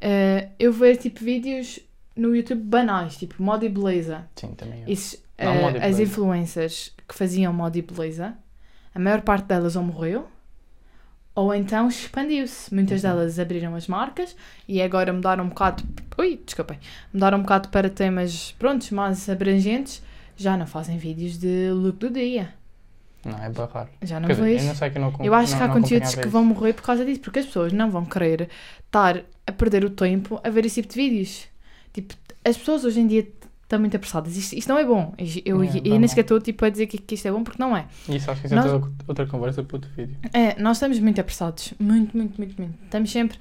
eh, 0.00 0.48
eu 0.58 0.72
ver 0.72 0.96
tipo 0.96 1.24
vídeos 1.24 1.80
no 2.16 2.34
YouTube 2.34 2.62
banais, 2.62 3.16
tipo 3.16 3.42
moda 3.42 3.64
e 3.64 3.68
beleza. 3.68 4.28
Sim, 4.36 4.52
também 4.54 4.82
eu. 4.82 4.88
Isso, 4.88 5.18
Não, 5.38 5.70
e 5.72 5.78
as 5.78 5.98
influencers 5.98 6.94
que 7.08 7.14
faziam 7.14 7.52
moda 7.52 7.76
e 7.78 7.82
beleza, 7.82 8.36
a 8.94 8.98
maior 8.98 9.20
parte 9.22 9.46
delas 9.46 9.76
ou 9.76 9.82
morreu, 9.82 10.26
ou 11.34 11.52
então 11.54 11.88
expandiu-se. 11.88 12.72
Muitas 12.72 13.02
delas 13.02 13.38
abriram 13.38 13.74
as 13.74 13.88
marcas 13.88 14.36
e 14.68 14.80
agora 14.80 15.12
mudaram 15.12 15.44
um 15.44 15.48
bocado. 15.48 15.82
Ui, 16.18 16.40
desculpem. 16.44 16.78
Mudaram 17.12 17.38
um 17.38 17.42
bocado 17.42 17.68
para 17.70 17.90
temas 17.90 18.52
prontos, 18.58 18.90
mais 18.90 19.28
abrangentes. 19.28 20.02
Já 20.36 20.56
não 20.56 20.66
fazem 20.66 20.96
vídeos 20.98 21.38
de 21.38 21.70
look 21.70 21.98
do 21.98 22.10
dia. 22.10 22.54
Não, 23.24 23.42
é 23.42 23.48
barrar. 23.48 23.88
Já 24.02 24.20
não 24.20 24.26
Quer 24.28 24.34
dizer, 24.34 24.44
vejo. 24.44 24.64
eu 24.64 24.68
não 24.68 24.74
sei 24.74 24.90
que 24.90 24.98
não 24.98 25.14
Eu 25.20 25.34
acho 25.34 25.52
não- 25.52 25.58
que 25.58 25.64
há 25.64 25.68
conteúdos 25.68 26.14
que 26.14 26.28
vão 26.28 26.44
morrer 26.44 26.72
por 26.74 26.82
causa 26.82 27.04
disso, 27.04 27.20
porque 27.20 27.38
as 27.38 27.46
pessoas 27.46 27.72
não 27.72 27.90
vão 27.90 28.04
querer 28.04 28.48
estar 28.84 29.22
a 29.46 29.52
perder 29.52 29.84
o 29.84 29.90
tempo 29.90 30.38
a 30.44 30.50
ver 30.50 30.66
esse 30.66 30.82
tipo 30.82 30.92
de 30.94 31.00
vídeos. 31.00 31.46
Tipo, 31.92 32.14
as 32.44 32.56
pessoas 32.58 32.84
hoje 32.84 33.00
em 33.00 33.06
dia 33.06 33.26
estão 33.64 33.78
muito 33.80 33.96
apressadas. 33.96 34.36
Isto, 34.36 34.54
isto 34.54 34.68
não 34.68 34.78
é 34.78 34.84
bom. 34.84 35.12
Eu, 35.44 35.62
É, 35.62 35.66
e 35.84 35.92
é 35.92 35.98
nem 35.98 36.06
sequer 36.08 36.20
estou 36.22 36.40
tipo, 36.40 36.64
a 36.64 36.70
dizer 36.70 36.86
que, 36.86 36.96
que 36.98 37.14
isto 37.16 37.26
é 37.26 37.32
bom, 37.32 37.42
porque 37.42 37.60
não 37.60 37.76
é. 37.76 37.86
Isso 38.08 38.30
acho 38.30 38.40
que 38.40 38.46
isso 38.46 38.54
é 38.54 38.58
Nós- 38.58 38.72
outra, 38.72 38.90
outra 39.08 39.26
conversa 39.26 39.62
para 39.64 39.76
outro 39.76 39.90
vídeo. 39.96 40.16
É, 40.32 40.60
nós 40.60 40.76
estamos 40.76 40.98
muito 41.00 41.20
apressados. 41.20 41.74
Muito, 41.78 42.16
muito, 42.16 42.38
muito, 42.38 42.60
muito. 42.60 42.78
Estamos 42.84 43.10
sempre. 43.10 43.38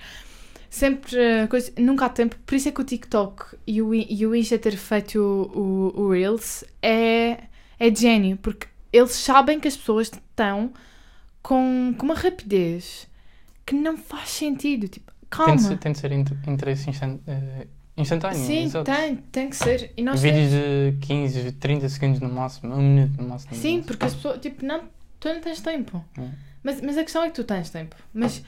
Sempre. 0.70 1.16
eh, 1.18 1.46
coisa, 1.48 1.72
nunca 1.78 2.06
há 2.06 2.10
tempo. 2.10 2.36
Por 2.46 2.56
isso 2.56 2.68
é 2.68 2.72
que 2.72 2.82
o 2.82 2.84
TikTok 2.84 3.58
e 3.68 3.82
o, 3.82 3.94
e 3.94 4.26
o 4.26 4.36
Insta 4.36 4.58
ter 4.58 4.76
feito 4.76 5.20
o, 5.20 5.92
o, 5.96 6.02
o 6.06 6.12
Reels 6.12 6.64
é, 6.82 7.44
é 7.80 7.90
de 7.92 8.02
gênio. 8.02 8.38
Porque 8.38 8.66
eles 8.92 9.12
sabem 9.12 9.60
que 9.60 9.68
as 9.68 9.78
pessoas 9.78 10.08
estão 10.12 10.72
com, 11.42 11.94
com 11.98 12.06
uma 12.06 12.16
rapidez 12.16 13.08
que 13.66 13.76
não 13.76 13.98
faz 13.98 14.30
sentido. 14.30 14.88
Tipo, 14.88 15.12
calma. 15.30 15.52
Tem 15.54 15.58
de 15.58 15.64
ser, 15.68 15.78
tem 15.78 15.92
de 15.92 15.98
ser 16.00 16.12
inter- 16.12 16.38
interesse 16.48 16.90
instan- 16.90 17.20
eh, 17.28 17.68
instantâneo. 17.98 18.38
Sim, 18.38 18.64
exato. 18.64 18.92
tem, 18.92 19.16
tem 19.16 19.50
que 19.50 19.56
ser. 19.56 19.92
E 19.96 20.02
nós 20.02 20.22
Vídeos 20.22 20.50
de 20.50 20.98
15, 21.02 21.52
30 21.54 21.90
segundos 21.90 22.20
no 22.20 22.30
máximo, 22.30 22.74
um 22.74 22.82
minuto 22.82 23.22
no 23.22 23.30
máximo. 23.30 23.56
Sim, 23.56 23.84
porque 23.84 24.06
as 24.06 24.16
pessoas, 24.16 24.40
tipo, 24.40 24.66
não, 24.66 24.84
tu 25.20 25.30
não 25.30 25.42
tens 25.42 25.62
tempo. 25.62 26.04
É. 26.18 26.28
Mas, 26.64 26.82
mas 26.82 26.98
a 26.98 27.04
questão 27.04 27.24
é 27.24 27.30
que 27.30 27.36
tu 27.36 27.44
tens 27.44 27.70
tempo. 27.70 27.96
Mas 28.14 28.44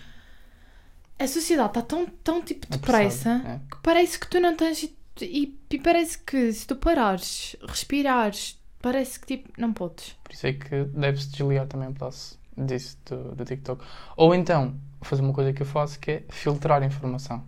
a 1.19 1.27
sociedade 1.27 1.69
está 1.69 1.81
tão, 1.81 2.05
tão 2.23 2.41
tipo 2.41 2.67
depressa 2.69 3.35
Apressado, 3.35 3.55
é. 3.55 3.61
que 3.69 3.77
parece 3.81 4.19
que 4.19 4.27
tu 4.27 4.39
não 4.39 4.55
tens. 4.55 4.83
E, 4.83 4.95
e, 5.21 5.59
e 5.69 5.79
parece 5.79 6.17
que 6.19 6.51
se 6.51 6.65
tu 6.65 6.75
parares, 6.75 7.55
respirares, 7.67 8.59
parece 8.81 9.19
que 9.19 9.37
tipo, 9.37 9.49
não 9.57 9.73
podes. 9.73 10.15
Por 10.23 10.33
isso 10.33 10.47
é 10.47 10.53
que 10.53 10.83
deve-se 10.85 11.29
desligar 11.29 11.67
também 11.67 11.89
um 11.89 11.93
pedaço 11.93 12.39
disso 12.57 12.97
do, 13.05 13.35
do 13.35 13.45
TikTok. 13.45 13.83
Ou 14.17 14.33
então, 14.33 14.75
fazer 15.01 15.21
uma 15.21 15.33
coisa 15.33 15.53
que 15.53 15.61
eu 15.61 15.65
faço 15.65 15.99
que 15.99 16.11
é 16.11 16.23
filtrar 16.29 16.81
a 16.81 16.85
informação. 16.85 17.43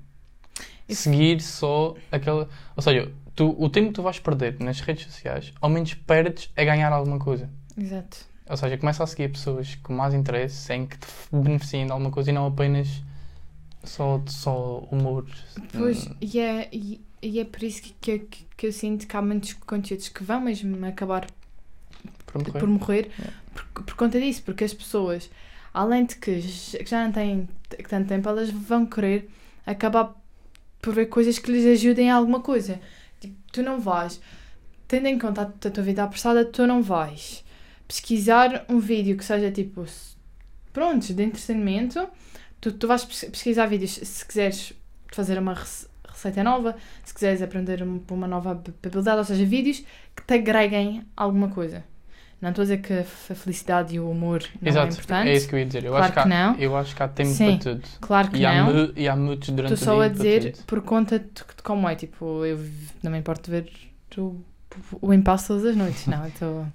Seguir 0.90 1.42
só 1.42 1.96
aquela. 2.12 2.48
Ou 2.76 2.82
seja, 2.82 3.12
tu, 3.36 3.56
o 3.62 3.70
tempo 3.70 3.88
que 3.90 3.94
tu 3.96 4.02
vais 4.04 4.20
perder 4.20 4.58
nas 4.60 4.80
redes 4.80 5.06
sociais, 5.06 5.54
ao 5.62 5.70
menos 5.70 5.94
perdes 5.94 6.50
a 6.56 6.64
ganhar 6.64 6.92
alguma 6.94 7.20
coisa. 7.20 7.50
Exato. 7.78 8.18
Ou 8.50 8.56
seja, 8.56 8.78
começa 8.78 9.04
a 9.04 9.08
seguir 9.08 9.30
pessoas 9.30 9.76
com 9.76 9.94
mais 9.94 10.14
interesse 10.14 10.72
em 10.74 10.86
que 10.88 10.98
te 10.98 11.08
beneficiem 11.32 11.86
de 11.86 11.92
alguma 11.92 12.10
coisa 12.12 12.30
e 12.32 12.34
não 12.34 12.46
apenas 12.48 12.88
só, 13.84 14.22
só 14.28 14.80
humor. 14.92 15.26
Pois, 15.74 16.08
Hum, 16.08 16.16
e 16.22 16.40
é, 16.40 16.70
e, 16.72 17.02
e 17.22 17.40
é 17.40 17.46
por 17.46 17.62
isso 17.64 17.82
que, 17.82 17.94
que, 18.20 18.20
que- 18.56 18.68
eu 18.68 18.72
sinto 18.72 19.06
que 19.06 19.18
há 19.18 19.22
muitos 19.22 19.52
conteúdos 19.54 20.08
que 20.10 20.24
vão 20.24 20.40
mesmo 20.42 20.86
acabar 20.86 21.28
Para 22.26 22.40
morrer. 22.40 22.60
por 22.60 22.68
morrer 22.70 23.12
Yeah. 23.20 23.34
por, 23.74 23.84
por 23.84 23.96
conta 23.96 24.20
disso, 24.20 24.42
porque 24.44 24.64
as 24.64 24.74
pessoas, 24.74 25.30
além 25.74 26.06
de 26.06 26.16
que 26.16 26.40
já 26.86 27.04
não 27.04 27.12
têm 27.12 27.50
tanto 27.90 28.08
tempo, 28.08 28.30
elas 28.30 28.50
vão 28.50 28.86
querer 28.86 29.30
acabar 29.66 30.16
por 30.82 30.94
ver 30.94 31.08
coisas 31.08 31.40
que 31.40 31.52
lhes 31.52 31.66
ajudem 31.66 32.10
a 32.12 32.16
alguma 32.16 32.40
coisa. 32.42 32.80
Tipo, 33.20 33.36
tu 33.52 33.62
não 33.64 33.80
vais, 33.80 34.22
tendo 34.88 35.08
em 35.08 35.18
conta 35.20 35.42
a, 35.42 35.70
tua 35.70 35.84
vida 35.84 36.04
apressada, 36.04 36.46
tu 36.46 36.66
não 36.68 36.82
vais 36.82 37.44
pesquisar 37.88 38.66
um 38.70 38.80
vídeo 38.80 39.16
que 39.18 39.24
seja 39.26 39.50
tipo, 39.52 39.84
s- 39.84 40.16
pronto, 40.74 41.14
de 41.14 41.24
entretenimento. 41.24 42.08
Tu, 42.60 42.72
tu 42.72 42.88
vais 42.88 43.04
pes- 43.06 43.26
pesquisar 43.32 43.66
vídeos 43.68 43.92
se 43.92 44.26
quiseres 44.26 44.74
fazer 45.12 45.38
uma 45.40 45.54
rece- 45.54 45.88
receita 46.08 46.44
nova, 46.44 46.76
se 47.06 47.14
quiseres 47.14 47.42
aprender 47.42 47.82
um- 47.84 48.02
uma 48.12 48.28
nova 48.28 48.52
hab- 48.52 48.74
habilidade, 48.84 49.20
ou 49.20 49.24
seja, 49.26 49.46
vídeos 49.46 49.84
que 50.16 50.24
te 50.26 50.34
agreguem 50.34 51.04
alguma 51.16 51.50
coisa. 51.50 51.84
Não 52.40 52.50
estou 52.50 52.62
a 52.62 52.66
dizer 52.66 52.78
que 52.80 52.94
a 52.94 53.04
felicidade 53.04 53.96
e 53.96 54.00
o 54.00 54.10
humor 54.12 54.44
não 54.62 54.68
é 54.68 54.70
Exato, 54.70 54.94
importante. 54.94 55.28
é 55.30 55.34
isso 55.36 55.48
que 55.50 55.56
eu 55.56 55.60
ia 55.60 55.66
dizer. 55.66 55.84
Eu, 55.86 55.92
Claro 55.92 56.04
acho 56.06 56.14
que 56.14 56.20
há, 56.20 56.24
que 56.24 56.30
não. 56.30 56.56
eu 56.56 56.78
acho 56.78 56.96
que 56.96 57.04
há 57.04 57.08
tempo 57.08 57.30
Sim. 57.32 57.58
para 57.58 57.74
tudo. 57.74 57.88
Claro 58.00 58.30
que 58.30 58.38
E 58.38 58.46
há, 58.46 58.64
não. 58.64 58.74
mu- 58.74 58.94
e 58.96 59.08
há 59.08 59.16
muitos 59.16 59.50
durante 59.50 59.74
Estou 59.74 59.96
só 59.96 60.02
a 60.02 60.08
dizer 60.08 60.56
por 60.68 60.82
conta 60.82 61.18
de, 61.18 61.26
de 61.26 61.64
como 61.64 61.90
é. 61.90 61.96
Tipo, 61.96 62.46
eu 62.46 62.60
não 63.02 63.12
me 63.12 63.18
importo 63.18 63.50
de 63.50 63.62
ver 63.62 63.72
o, 64.20 64.40
o 65.02 65.14
impasse 65.14 65.48
todas 65.48 65.66
as 65.66 65.76
noites. 65.76 66.06
Não, 66.06 66.22
eu 66.24 66.28
estou. 66.30 66.68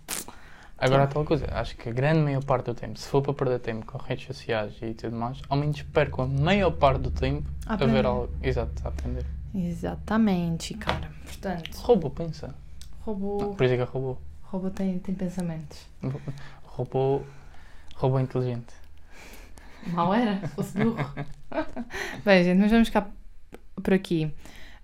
Agora 0.79 1.05
há 1.05 1.07
tal 1.07 1.25
coisa, 1.25 1.46
acho 1.53 1.77
que 1.77 1.88
a 1.88 1.92
grande 1.92 2.18
maior 2.22 2.42
parte 2.42 2.64
do 2.66 2.75
tempo, 2.75 2.98
se 2.98 3.07
for 3.07 3.22
para 3.22 3.33
perder 3.33 3.61
tempo 3.61 3.87
com 3.87 3.98
redes 3.98 4.27
sociais 4.27 4.72
e 4.83 4.92
tudo 4.94 5.14
mais, 5.14 5.38
ao 5.48 5.57
menos 5.57 5.81
perco 5.83 6.22
a 6.22 6.27
maior 6.27 6.72
parte 6.72 7.03
do 7.03 7.11
tempo 7.12 7.48
a 7.66 7.75
a 7.75 7.77
ver 7.77 8.05
algo. 8.05 8.29
Exato, 8.42 8.72
a 8.85 8.88
aprender. 8.88 9.25
Exatamente, 9.55 10.75
cara. 10.75 11.09
Portanto, 11.25 11.70
Robô, 11.79 12.11
pensa. 12.11 12.53
robô, 13.03 13.55
Por 13.55 13.64
isso 13.64 13.75
é 13.75 13.77
que 13.77 13.83
é 13.83 13.87
robô. 13.87 14.16
Robô 14.52 14.70
tem, 14.70 14.98
tem 14.98 15.14
pensamentos. 15.14 15.86
Robô. 16.64 17.22
Robô 17.96 18.18
inteligente. 18.18 18.74
Mal 19.88 20.14
era, 20.14 20.40
se 20.46 20.54
fosse 20.54 20.78
burro. 20.78 21.12
Bem, 22.24 22.44
gente, 22.44 22.58
mas 22.60 22.70
vamos 22.70 22.88
ficar 22.88 23.10
por 23.82 23.92
aqui. 23.94 24.32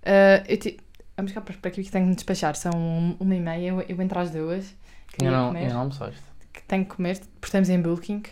Ah, 0.03 0.43
eu 0.47 0.57
ti- 0.57 0.79
Vamos 1.15 1.31
ficar 1.31 1.41
por 1.41 1.53
aqui 1.67 1.83
que 1.83 1.91
tenho 1.91 2.05
que 2.05 2.09
me 2.09 2.15
despachar. 2.15 2.55
São 2.55 2.71
um- 2.73 3.17
uma 3.19 3.35
e 3.35 3.39
meia, 3.41 3.67
eu, 3.69 3.81
eu 3.81 4.01
entro 4.01 4.19
às 4.19 4.31
duas. 4.31 4.73
Ainda 5.21 5.35
não, 5.35 5.47
comer. 5.47 5.59
ainda 5.59 5.73
não 5.73 5.81
almoçaste. 5.81 6.21
que 6.53 6.61
tenho 6.63 6.85
que 6.85 6.95
comer, 6.95 7.17
porque 7.19 7.45
estamos 7.47 7.69
em 7.69 7.81
Booking. 7.81 8.23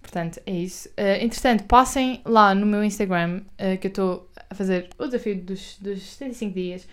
Portanto, 0.00 0.40
é 0.46 0.50
isso. 0.52 0.88
Uh, 0.90 1.22
entretanto, 1.22 1.64
passem 1.64 2.22
lá 2.24 2.54
no 2.54 2.64
meu 2.64 2.82
Instagram, 2.82 3.42
uh, 3.60 3.76
que 3.78 3.86
eu 3.86 3.90
estou 3.90 4.30
a 4.48 4.54
fazer 4.54 4.88
o 4.98 5.04
desafio 5.06 5.42
dos, 5.42 5.76
dos 5.78 6.02
75 6.02 6.54
dias. 6.54 6.88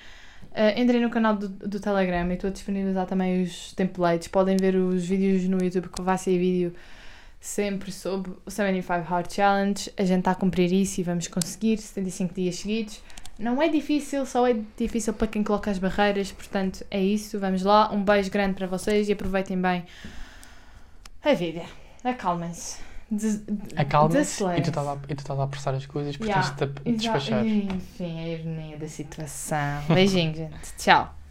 Uh, 0.53 0.79
entrem 0.79 1.01
no 1.01 1.09
canal 1.09 1.35
do, 1.35 1.49
do 1.49 1.79
Telegram 1.79 2.29
e 2.29 2.33
estou 2.35 2.47
a 2.47 2.53
disponibilizar 2.53 3.07
também 3.07 3.41
os 3.41 3.73
templates. 3.73 4.27
Podem 4.27 4.55
ver 4.55 4.75
os 4.75 5.03
vídeos 5.03 5.43
no 5.45 5.57
YouTube, 5.63 5.89
que 5.89 6.01
vai 6.01 6.17
ser 6.17 6.37
vídeo 6.37 6.73
sempre 7.39 7.91
sobre 7.91 8.31
o 8.45 8.51
75 8.51 9.01
Hard 9.01 9.31
Challenge. 9.31 9.91
A 9.97 10.03
gente 10.05 10.19
está 10.19 10.31
a 10.31 10.35
cumprir 10.35 10.71
isso 10.71 11.01
e 11.01 11.03
vamos 11.03 11.27
conseguir 11.27 11.77
75 11.77 12.35
dias 12.35 12.55
seguidos. 12.55 13.01
Não 13.39 13.61
é 13.61 13.67
difícil, 13.67 14.25
só 14.27 14.47
é 14.47 14.55
difícil 14.77 15.13
para 15.13 15.27
quem 15.27 15.43
coloca 15.43 15.71
as 15.71 15.79
barreiras. 15.79 16.31
Portanto, 16.31 16.85
é 16.91 17.01
isso. 17.01 17.39
Vamos 17.39 17.63
lá. 17.63 17.91
Um 17.91 18.03
beijo 18.03 18.29
grande 18.29 18.53
para 18.53 18.67
vocês 18.67 19.09
e 19.09 19.13
aproveitem 19.13 19.59
bem 19.59 19.83
a 21.23 21.33
vida. 21.33 21.63
Acalmem-se. 22.03 22.92
Acalma-se 23.75 24.43
e 24.43 24.61
tu 24.61 24.69
estás 24.69 24.87
a, 24.87 24.97
e 25.09 25.15
tu 25.15 25.19
estás 25.19 25.39
a 25.39 25.43
apressar 25.43 25.73
as 25.75 25.85
coisas 25.85 26.17
porque 26.17 26.31
Yeah, 26.31 26.49
tens 26.55 26.73
de 26.73 26.81
te 26.81 26.91
despachar. 26.93 27.45
Enfim, 27.45 28.19
a 28.19 28.27
ironia 28.27 28.77
da 28.77 28.87
situação. 28.87 29.83
Beijinho, 29.89 30.33
gente. 30.35 30.75
Tchau. 30.77 31.22